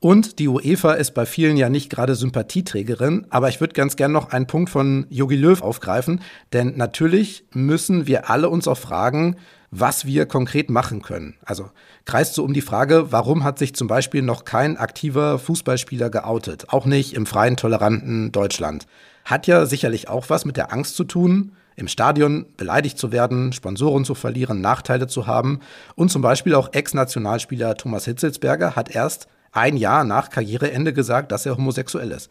Und 0.00 0.38
die 0.38 0.46
UEFA 0.46 0.92
ist 0.92 1.14
bei 1.14 1.26
vielen 1.26 1.56
ja 1.56 1.68
nicht 1.68 1.90
gerade 1.90 2.14
Sympathieträgerin, 2.14 3.26
aber 3.30 3.48
ich 3.48 3.60
würde 3.60 3.74
ganz 3.74 3.96
gern 3.96 4.12
noch 4.12 4.30
einen 4.30 4.46
Punkt 4.46 4.70
von 4.70 5.06
Jogi 5.10 5.34
Löw 5.34 5.60
aufgreifen, 5.60 6.20
denn 6.52 6.76
natürlich 6.76 7.44
müssen 7.52 8.06
wir 8.06 8.30
alle 8.30 8.48
uns 8.48 8.68
auch 8.68 8.78
fragen, 8.78 9.36
was 9.72 10.06
wir 10.06 10.26
konkret 10.26 10.70
machen 10.70 11.02
können. 11.02 11.34
Also 11.44 11.70
kreist 12.04 12.34
so 12.34 12.44
um 12.44 12.54
die 12.54 12.60
Frage, 12.60 13.10
warum 13.10 13.42
hat 13.42 13.58
sich 13.58 13.74
zum 13.74 13.88
Beispiel 13.88 14.22
noch 14.22 14.44
kein 14.44 14.76
aktiver 14.76 15.38
Fußballspieler 15.40 16.10
geoutet, 16.10 16.66
auch 16.68 16.86
nicht 16.86 17.14
im 17.14 17.26
freien, 17.26 17.56
toleranten 17.56 18.30
Deutschland. 18.30 18.86
Hat 19.24 19.48
ja 19.48 19.66
sicherlich 19.66 20.08
auch 20.08 20.30
was 20.30 20.44
mit 20.44 20.56
der 20.56 20.72
Angst 20.72 20.94
zu 20.94 21.04
tun, 21.04 21.52
im 21.74 21.88
Stadion 21.88 22.46
beleidigt 22.56 22.98
zu 22.98 23.10
werden, 23.10 23.52
Sponsoren 23.52 24.04
zu 24.04 24.14
verlieren, 24.14 24.60
Nachteile 24.60 25.08
zu 25.08 25.26
haben. 25.26 25.60
Und 25.96 26.10
zum 26.10 26.22
Beispiel 26.22 26.54
auch 26.54 26.72
Ex-Nationalspieler 26.72 27.76
Thomas 27.76 28.04
Hitzelsberger 28.04 28.74
hat 28.74 28.94
erst 28.94 29.28
ein 29.58 29.76
Jahr 29.76 30.04
nach 30.04 30.30
Karriereende 30.30 30.92
gesagt, 30.92 31.32
dass 31.32 31.44
er 31.44 31.56
homosexuell 31.56 32.12
ist. 32.12 32.30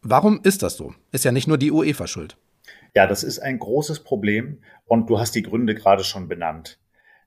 Warum 0.00 0.40
ist 0.42 0.62
das 0.62 0.76
so? 0.76 0.94
Ist 1.12 1.24
ja 1.24 1.30
nicht 1.30 1.46
nur 1.46 1.58
die 1.58 1.70
UEFA 1.70 2.06
schuld. 2.06 2.36
Ja, 2.94 3.06
das 3.06 3.22
ist 3.22 3.38
ein 3.38 3.58
großes 3.58 4.00
Problem 4.00 4.62
und 4.86 5.08
du 5.08 5.18
hast 5.18 5.34
die 5.34 5.42
Gründe 5.42 5.74
gerade 5.74 6.02
schon 6.02 6.28
benannt. 6.28 6.78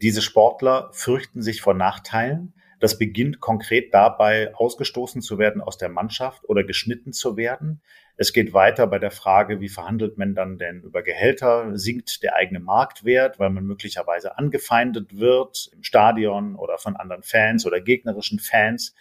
Diese 0.02 0.22
Sportler 0.22 0.90
fürchten 0.92 1.42
sich 1.42 1.62
vor 1.62 1.74
Nachteilen. 1.74 2.54
Das 2.80 2.98
beginnt 2.98 3.40
konkret 3.40 3.94
dabei, 3.94 4.54
ausgestoßen 4.54 5.22
zu 5.22 5.40
werden 5.40 5.62
aus 5.62 5.78
der 5.78 5.90
Mannschaft 5.90 6.48
oder 6.50 6.64
geschnitten 6.64 7.14
zu 7.14 7.38
werden. 7.38 7.82
Es 8.18 8.34
geht 8.34 8.54
weiter 8.54 8.88
bei 8.88 9.00
der 9.00 9.12
Frage, 9.12 9.62
wie 9.62 9.70
verhandelt 9.70 10.18
man 10.18 10.36
dann 10.36 10.58
denn 10.58 10.82
über 10.82 11.02
Gehälter? 11.02 11.78
Sinkt 11.78 12.24
der 12.24 12.36
eigene 12.36 12.60
Marktwert, 12.60 13.40
weil 13.40 13.50
man 13.50 13.66
möglicherweise 13.66 14.38
angefeindet 14.38 15.18
wird 15.18 15.70
im 15.74 15.84
Stadion 15.84 16.56
oder 16.56 16.78
von 16.78 16.96
anderen 16.96 17.24
Fans 17.24 17.66
oder 17.66 17.80
gegnerischen 17.80 18.40
Fans? 18.40 18.94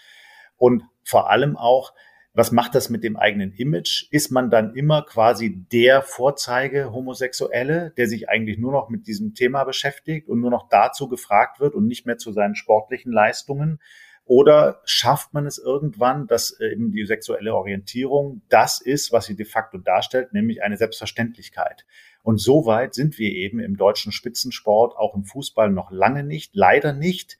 Und 0.56 0.84
vor 1.04 1.30
allem 1.30 1.56
auch, 1.56 1.92
was 2.36 2.50
macht 2.50 2.74
das 2.74 2.90
mit 2.90 3.04
dem 3.04 3.16
eigenen 3.16 3.52
Image? 3.52 4.08
Ist 4.10 4.32
man 4.32 4.50
dann 4.50 4.74
immer 4.74 5.02
quasi 5.02 5.64
der 5.70 6.02
Vorzeige 6.02 6.92
Homosexuelle, 6.92 7.92
der 7.96 8.08
sich 8.08 8.28
eigentlich 8.28 8.58
nur 8.58 8.72
noch 8.72 8.88
mit 8.88 9.06
diesem 9.06 9.34
Thema 9.34 9.62
beschäftigt 9.62 10.28
und 10.28 10.40
nur 10.40 10.50
noch 10.50 10.68
dazu 10.68 11.08
gefragt 11.08 11.60
wird 11.60 11.74
und 11.74 11.86
nicht 11.86 12.06
mehr 12.06 12.18
zu 12.18 12.32
seinen 12.32 12.56
sportlichen 12.56 13.12
Leistungen? 13.12 13.78
Oder 14.26 14.80
schafft 14.84 15.34
man 15.34 15.46
es 15.46 15.58
irgendwann, 15.58 16.26
dass 16.26 16.50
äh, 16.58 16.72
eben 16.72 16.92
die 16.92 17.04
sexuelle 17.04 17.54
Orientierung 17.54 18.42
das 18.48 18.80
ist, 18.80 19.12
was 19.12 19.26
sie 19.26 19.36
de 19.36 19.44
facto 19.44 19.78
darstellt, 19.78 20.32
nämlich 20.32 20.62
eine 20.62 20.78
Selbstverständlichkeit? 20.78 21.84
Und 22.22 22.40
so 22.40 22.64
weit 22.64 22.94
sind 22.94 23.18
wir 23.18 23.30
eben 23.30 23.60
im 23.60 23.76
deutschen 23.76 24.12
Spitzensport, 24.12 24.96
auch 24.96 25.14
im 25.14 25.24
Fußball 25.24 25.70
noch 25.70 25.90
lange 25.90 26.24
nicht, 26.24 26.54
leider 26.54 26.94
nicht. 26.94 27.38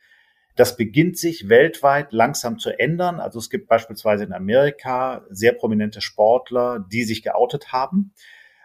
Das 0.57 0.77
beginnt 0.77 1.19
sich 1.19 1.49
weltweit 1.49 2.13
langsam 2.13 2.59
zu 2.59 2.71
ändern. 2.79 3.19
Also 3.19 3.41
es 3.41 3.51
gibt 3.51 3.67
beispielsweise 3.67 4.25
in 4.25 4.33
Amerika 4.33 5.25
sehr 5.29 5.53
prominente 5.53 6.01
Sportler, 6.01 6.85
die 6.93 7.03
sich 7.03 7.23
geoutet 7.23 7.73
haben. 7.73 8.13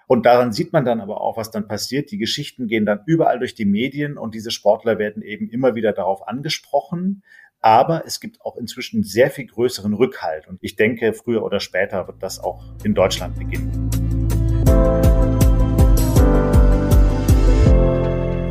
Und 0.05 0.25
daran 0.25 0.51
sieht 0.51 0.71
man 0.71 0.85
dann 0.85 1.01
aber 1.01 1.21
auch, 1.21 1.37
was 1.37 1.51
dann 1.51 1.67
passiert. 1.67 2.11
Die 2.11 2.17
Geschichten 2.17 2.67
gehen 2.67 2.85
dann 2.85 3.01
überall 3.05 3.39
durch 3.39 3.55
die 3.55 3.65
Medien 3.65 4.17
und 4.17 4.35
diese 4.35 4.51
Sportler 4.51 4.99
werden 4.99 5.23
eben 5.23 5.49
immer 5.49 5.75
wieder 5.75 5.93
darauf 5.93 6.27
angesprochen. 6.27 7.23
Aber 7.61 8.03
es 8.05 8.19
gibt 8.19 8.41
auch 8.41 8.55
inzwischen 8.55 9.03
sehr 9.03 9.31
viel 9.31 9.47
größeren 9.47 9.93
Rückhalt. 9.93 10.47
Und 10.47 10.59
ich 10.61 10.75
denke, 10.75 11.13
früher 11.13 11.43
oder 11.43 11.59
später 11.59 12.07
wird 12.07 12.21
das 12.21 12.39
auch 12.39 12.63
in 12.83 12.93
Deutschland 12.93 13.37
beginnen. 13.37 13.89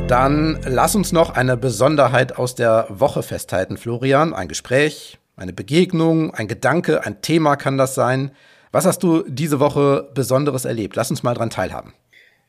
Dann 0.08 0.58
lass 0.64 0.94
uns 0.94 1.12
noch 1.12 1.36
eine 1.36 1.58
Besonderheit 1.58 2.38
aus 2.38 2.54
der 2.54 2.86
Woche 2.88 3.22
festhalten, 3.22 3.76
Florian. 3.76 4.32
Ein 4.32 4.48
Gespräch, 4.48 5.18
eine 5.36 5.52
Begegnung, 5.52 6.32
ein 6.32 6.48
Gedanke, 6.48 7.04
ein 7.04 7.20
Thema 7.20 7.56
kann 7.56 7.76
das 7.76 7.94
sein. 7.94 8.30
Was 8.72 8.86
hast 8.86 9.02
du 9.02 9.22
diese 9.28 9.60
Woche 9.60 10.10
Besonderes 10.14 10.64
erlebt? 10.64 10.96
Lass 10.96 11.10
uns 11.10 11.22
mal 11.22 11.34
dran 11.34 11.50
teilhaben. 11.50 11.92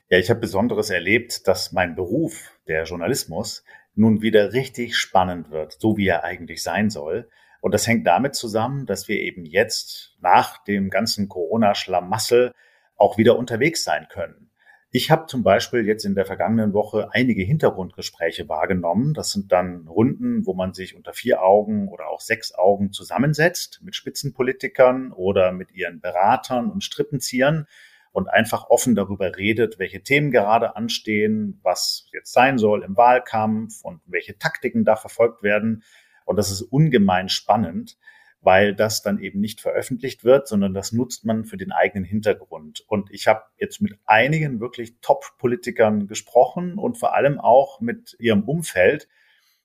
Ja, 0.08 0.18
ich 0.18 0.30
habe 0.30 0.40
Besonderes 0.40 0.90
erlebt, 0.90 1.50
dass 1.50 1.74
mein 1.74 1.96
Beruf, 1.96 2.50
der 2.70 2.86
Journalismus, 2.86 3.66
nun 3.94 4.22
wieder 4.22 4.54
richtig 4.54 4.96
spannend 4.96 5.52
wird, 5.52 5.76
so 5.82 5.98
wie 5.98 6.08
er 6.08 6.24
eigentlich 6.24 6.64
sein 6.64 6.90
soll. 6.90 7.30
Und 7.60 7.74
das 7.74 7.86
hängt 7.88 8.08
damit 8.08 8.36
zusammen, 8.36 8.86
dass 8.86 9.10
wir 9.10 9.20
eben 9.20 9.44
jetzt 9.44 10.16
nach 10.22 10.64
dem 10.64 10.90
ganzen 10.90 11.28
Corona-Schlamassel 11.28 12.54
auch 12.96 13.18
wieder 13.18 13.38
unterwegs 13.38 13.84
sein 13.84 14.08
können. 14.10 14.49
Ich 14.92 15.12
habe 15.12 15.28
zum 15.28 15.44
Beispiel 15.44 15.86
jetzt 15.86 16.04
in 16.04 16.16
der 16.16 16.26
vergangenen 16.26 16.74
Woche 16.74 17.10
einige 17.12 17.44
Hintergrundgespräche 17.44 18.50
wahrgenommen. 18.50 19.14
Das 19.14 19.32
sind 19.32 19.52
dann 19.52 19.88
Runden, 19.88 20.48
wo 20.48 20.56
man 20.56 20.74
sich 20.74 20.96
unter 20.96 21.14
vier 21.14 21.44
Augen 21.44 21.90
oder 21.90 22.08
auch 22.08 22.22
sechs 22.22 22.56
Augen 22.56 22.92
zusammensetzt 22.92 23.82
mit 23.84 23.96
Spitzenpolitikern 23.96 25.12
oder 25.12 25.52
mit 25.52 25.72
ihren 25.74 26.02
Beratern 26.02 26.72
und 26.72 26.84
Strippenziehern 26.84 27.68
und 28.14 28.30
einfach 28.30 28.72
offen 28.72 28.96
darüber 28.96 29.38
redet, 29.38 29.78
welche 29.78 30.02
Themen 30.02 30.32
gerade 30.32 30.76
anstehen, 30.76 31.60
was 31.62 32.10
jetzt 32.12 32.34
sein 32.34 32.58
soll 32.58 32.84
im 32.84 32.98
Wahlkampf 32.98 33.84
und 33.84 34.02
welche 34.08 34.40
Taktiken 34.40 34.86
da 34.86 34.96
verfolgt 34.96 35.44
werden. 35.44 35.84
Und 36.26 36.38
das 36.38 36.50
ist 36.50 36.64
ungemein 36.64 37.30
spannend 37.30 37.96
weil 38.42 38.74
das 38.74 39.02
dann 39.02 39.20
eben 39.20 39.40
nicht 39.40 39.62
veröffentlicht 39.62 40.24
wird, 40.24 40.48
sondern 40.48 40.74
das 40.74 40.92
nutzt 40.92 41.26
man 41.26 41.46
für 41.46 41.58
den 41.58 41.72
eigenen 41.72 42.06
Hintergrund. 42.06 42.84
Und 42.88 43.12
ich 43.12 43.28
habe 43.28 43.44
jetzt 43.58 43.82
mit 43.82 43.98
einigen 44.06 44.60
wirklich 44.60 44.96
Top-Politikern 45.02 46.08
gesprochen 46.08 46.78
und 46.78 46.98
vor 46.98 47.16
allem 47.16 47.40
auch 47.40 47.82
mit 47.82 48.16
ihrem 48.20 48.44
Umfeld 48.44 49.08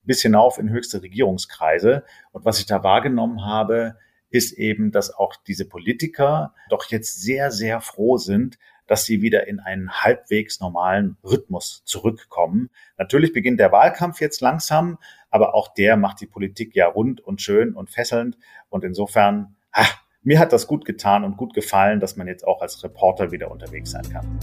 bis 0.02 0.22
hinauf 0.22 0.58
in 0.58 0.70
höchste 0.70 1.02
Regierungskreise. 1.02 2.04
Und 2.32 2.44
was 2.44 2.58
ich 2.58 2.66
da 2.66 2.82
wahrgenommen 2.82 3.44
habe, 3.44 3.96
ist 4.30 4.52
eben, 4.52 4.90
dass 4.90 5.14
auch 5.14 5.37
diese 5.46 5.68
Politiker 5.68 6.54
doch 6.68 6.87
jetzt 6.90 7.22
sehr, 7.22 7.52
sehr 7.52 7.80
froh 7.80 8.16
sind, 8.16 8.58
dass 8.87 9.05
sie 9.05 9.23
wieder 9.23 9.47
in 9.47 9.61
einen 9.61 9.90
halbwegs 9.90 10.61
normalen 10.61 11.16
Rhythmus 11.25 11.83
zurückkommen. 11.85 12.70
Natürlich 12.99 13.33
beginnt 13.33 13.61
der 13.61 13.73
Wahlkampf 13.73 14.20
jetzt 14.20 14.40
langsam, 14.40 14.99
aber 15.31 15.55
auch 15.55 15.75
der 15.75 15.97
macht 15.97 16.20
die 16.20 16.27
Politik 16.27 16.75
ja 16.75 16.87
rund 16.87 17.20
und 17.20 17.40
schön 17.40 17.75
und 17.75 17.90
fesselnd. 17.90 18.37
Und 18.68 18.85
insofern, 18.85 19.57
ach, 19.73 20.03
mir 20.23 20.38
hat 20.38 20.53
das 20.53 20.66
gut 20.66 20.85
getan 20.85 21.25
und 21.25 21.37
gut 21.37 21.55
gefallen, 21.55 22.01
dass 22.01 22.16
man 22.16 22.27
jetzt 22.27 22.47
auch 22.47 22.62
als 22.62 22.83
Reporter 22.83 23.31
wieder 23.31 23.51
unterwegs 23.51 23.90
sein 23.90 24.09
kann. 24.11 24.38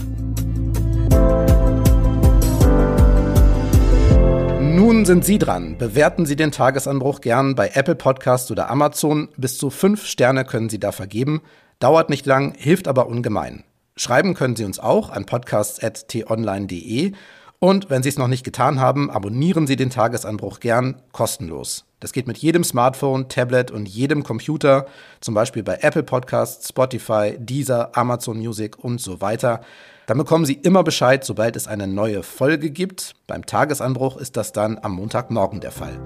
Nun 4.74 5.04
sind 5.04 5.24
Sie 5.24 5.38
dran. 5.38 5.76
Bewerten 5.76 6.24
Sie 6.24 6.36
den 6.36 6.50
Tagesanbruch 6.50 7.20
gern 7.20 7.54
bei 7.54 7.70
Apple 7.74 7.94
Podcasts 7.94 8.50
oder 8.50 8.70
Amazon. 8.70 9.28
Bis 9.36 9.58
zu 9.58 9.70
fünf 9.70 10.06
Sterne 10.06 10.44
können 10.44 10.68
Sie 10.68 10.80
da 10.80 10.92
vergeben. 10.92 11.42
Dauert 11.78 12.10
nicht 12.10 12.26
lang, 12.26 12.54
hilft 12.56 12.88
aber 12.88 13.06
ungemein. 13.06 13.64
Schreiben 13.96 14.34
können 14.34 14.56
Sie 14.56 14.64
uns 14.64 14.78
auch 14.78 15.10
an 15.10 15.26
podcasts.tonline.de. 15.26 17.12
Und 17.58 17.90
wenn 17.90 18.02
Sie 18.02 18.08
es 18.08 18.18
noch 18.18 18.26
nicht 18.26 18.42
getan 18.42 18.80
haben, 18.80 19.10
abonnieren 19.10 19.66
Sie 19.66 19.76
den 19.76 19.90
Tagesanbruch 19.90 20.58
gern 20.58 21.00
kostenlos. 21.12 21.84
Das 22.00 22.12
geht 22.12 22.26
mit 22.26 22.38
jedem 22.38 22.64
Smartphone, 22.64 23.28
Tablet 23.28 23.70
und 23.70 23.88
jedem 23.88 24.24
Computer, 24.24 24.86
zum 25.20 25.34
Beispiel 25.34 25.62
bei 25.62 25.78
Apple 25.82 26.02
Podcasts, 26.02 26.70
Spotify, 26.70 27.36
Deezer, 27.38 27.96
Amazon 27.96 28.38
Music 28.38 28.76
und 28.82 29.00
so 29.00 29.20
weiter. 29.20 29.60
Dann 30.06 30.18
bekommen 30.18 30.44
Sie 30.44 30.54
immer 30.54 30.82
Bescheid, 30.82 31.24
sobald 31.24 31.54
es 31.54 31.68
eine 31.68 31.86
neue 31.86 32.24
Folge 32.24 32.70
gibt. 32.70 33.14
Beim 33.28 33.46
Tagesanbruch 33.46 34.16
ist 34.16 34.36
das 34.36 34.50
dann 34.50 34.78
am 34.82 34.94
Montagmorgen 34.94 35.60
der 35.60 35.70
Fall. 35.70 36.00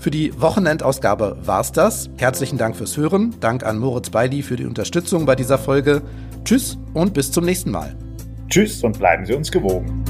Für 0.00 0.10
die 0.10 0.40
Wochenendausgabe 0.40 1.38
war's 1.42 1.72
das. 1.72 2.10
Herzlichen 2.16 2.58
Dank 2.58 2.76
fürs 2.76 2.96
Hören. 2.96 3.34
Dank 3.40 3.64
an 3.64 3.78
Moritz 3.78 4.10
Beili 4.10 4.42
für 4.42 4.56
die 4.56 4.66
Unterstützung 4.66 5.26
bei 5.26 5.36
dieser 5.36 5.58
Folge. 5.58 6.02
Tschüss 6.46 6.78
und 6.94 7.12
bis 7.12 7.32
zum 7.32 7.44
nächsten 7.44 7.72
Mal. 7.72 7.96
Tschüss 8.48 8.84
und 8.84 8.96
bleiben 9.00 9.26
Sie 9.26 9.34
uns 9.34 9.50
gewogen. 9.50 10.04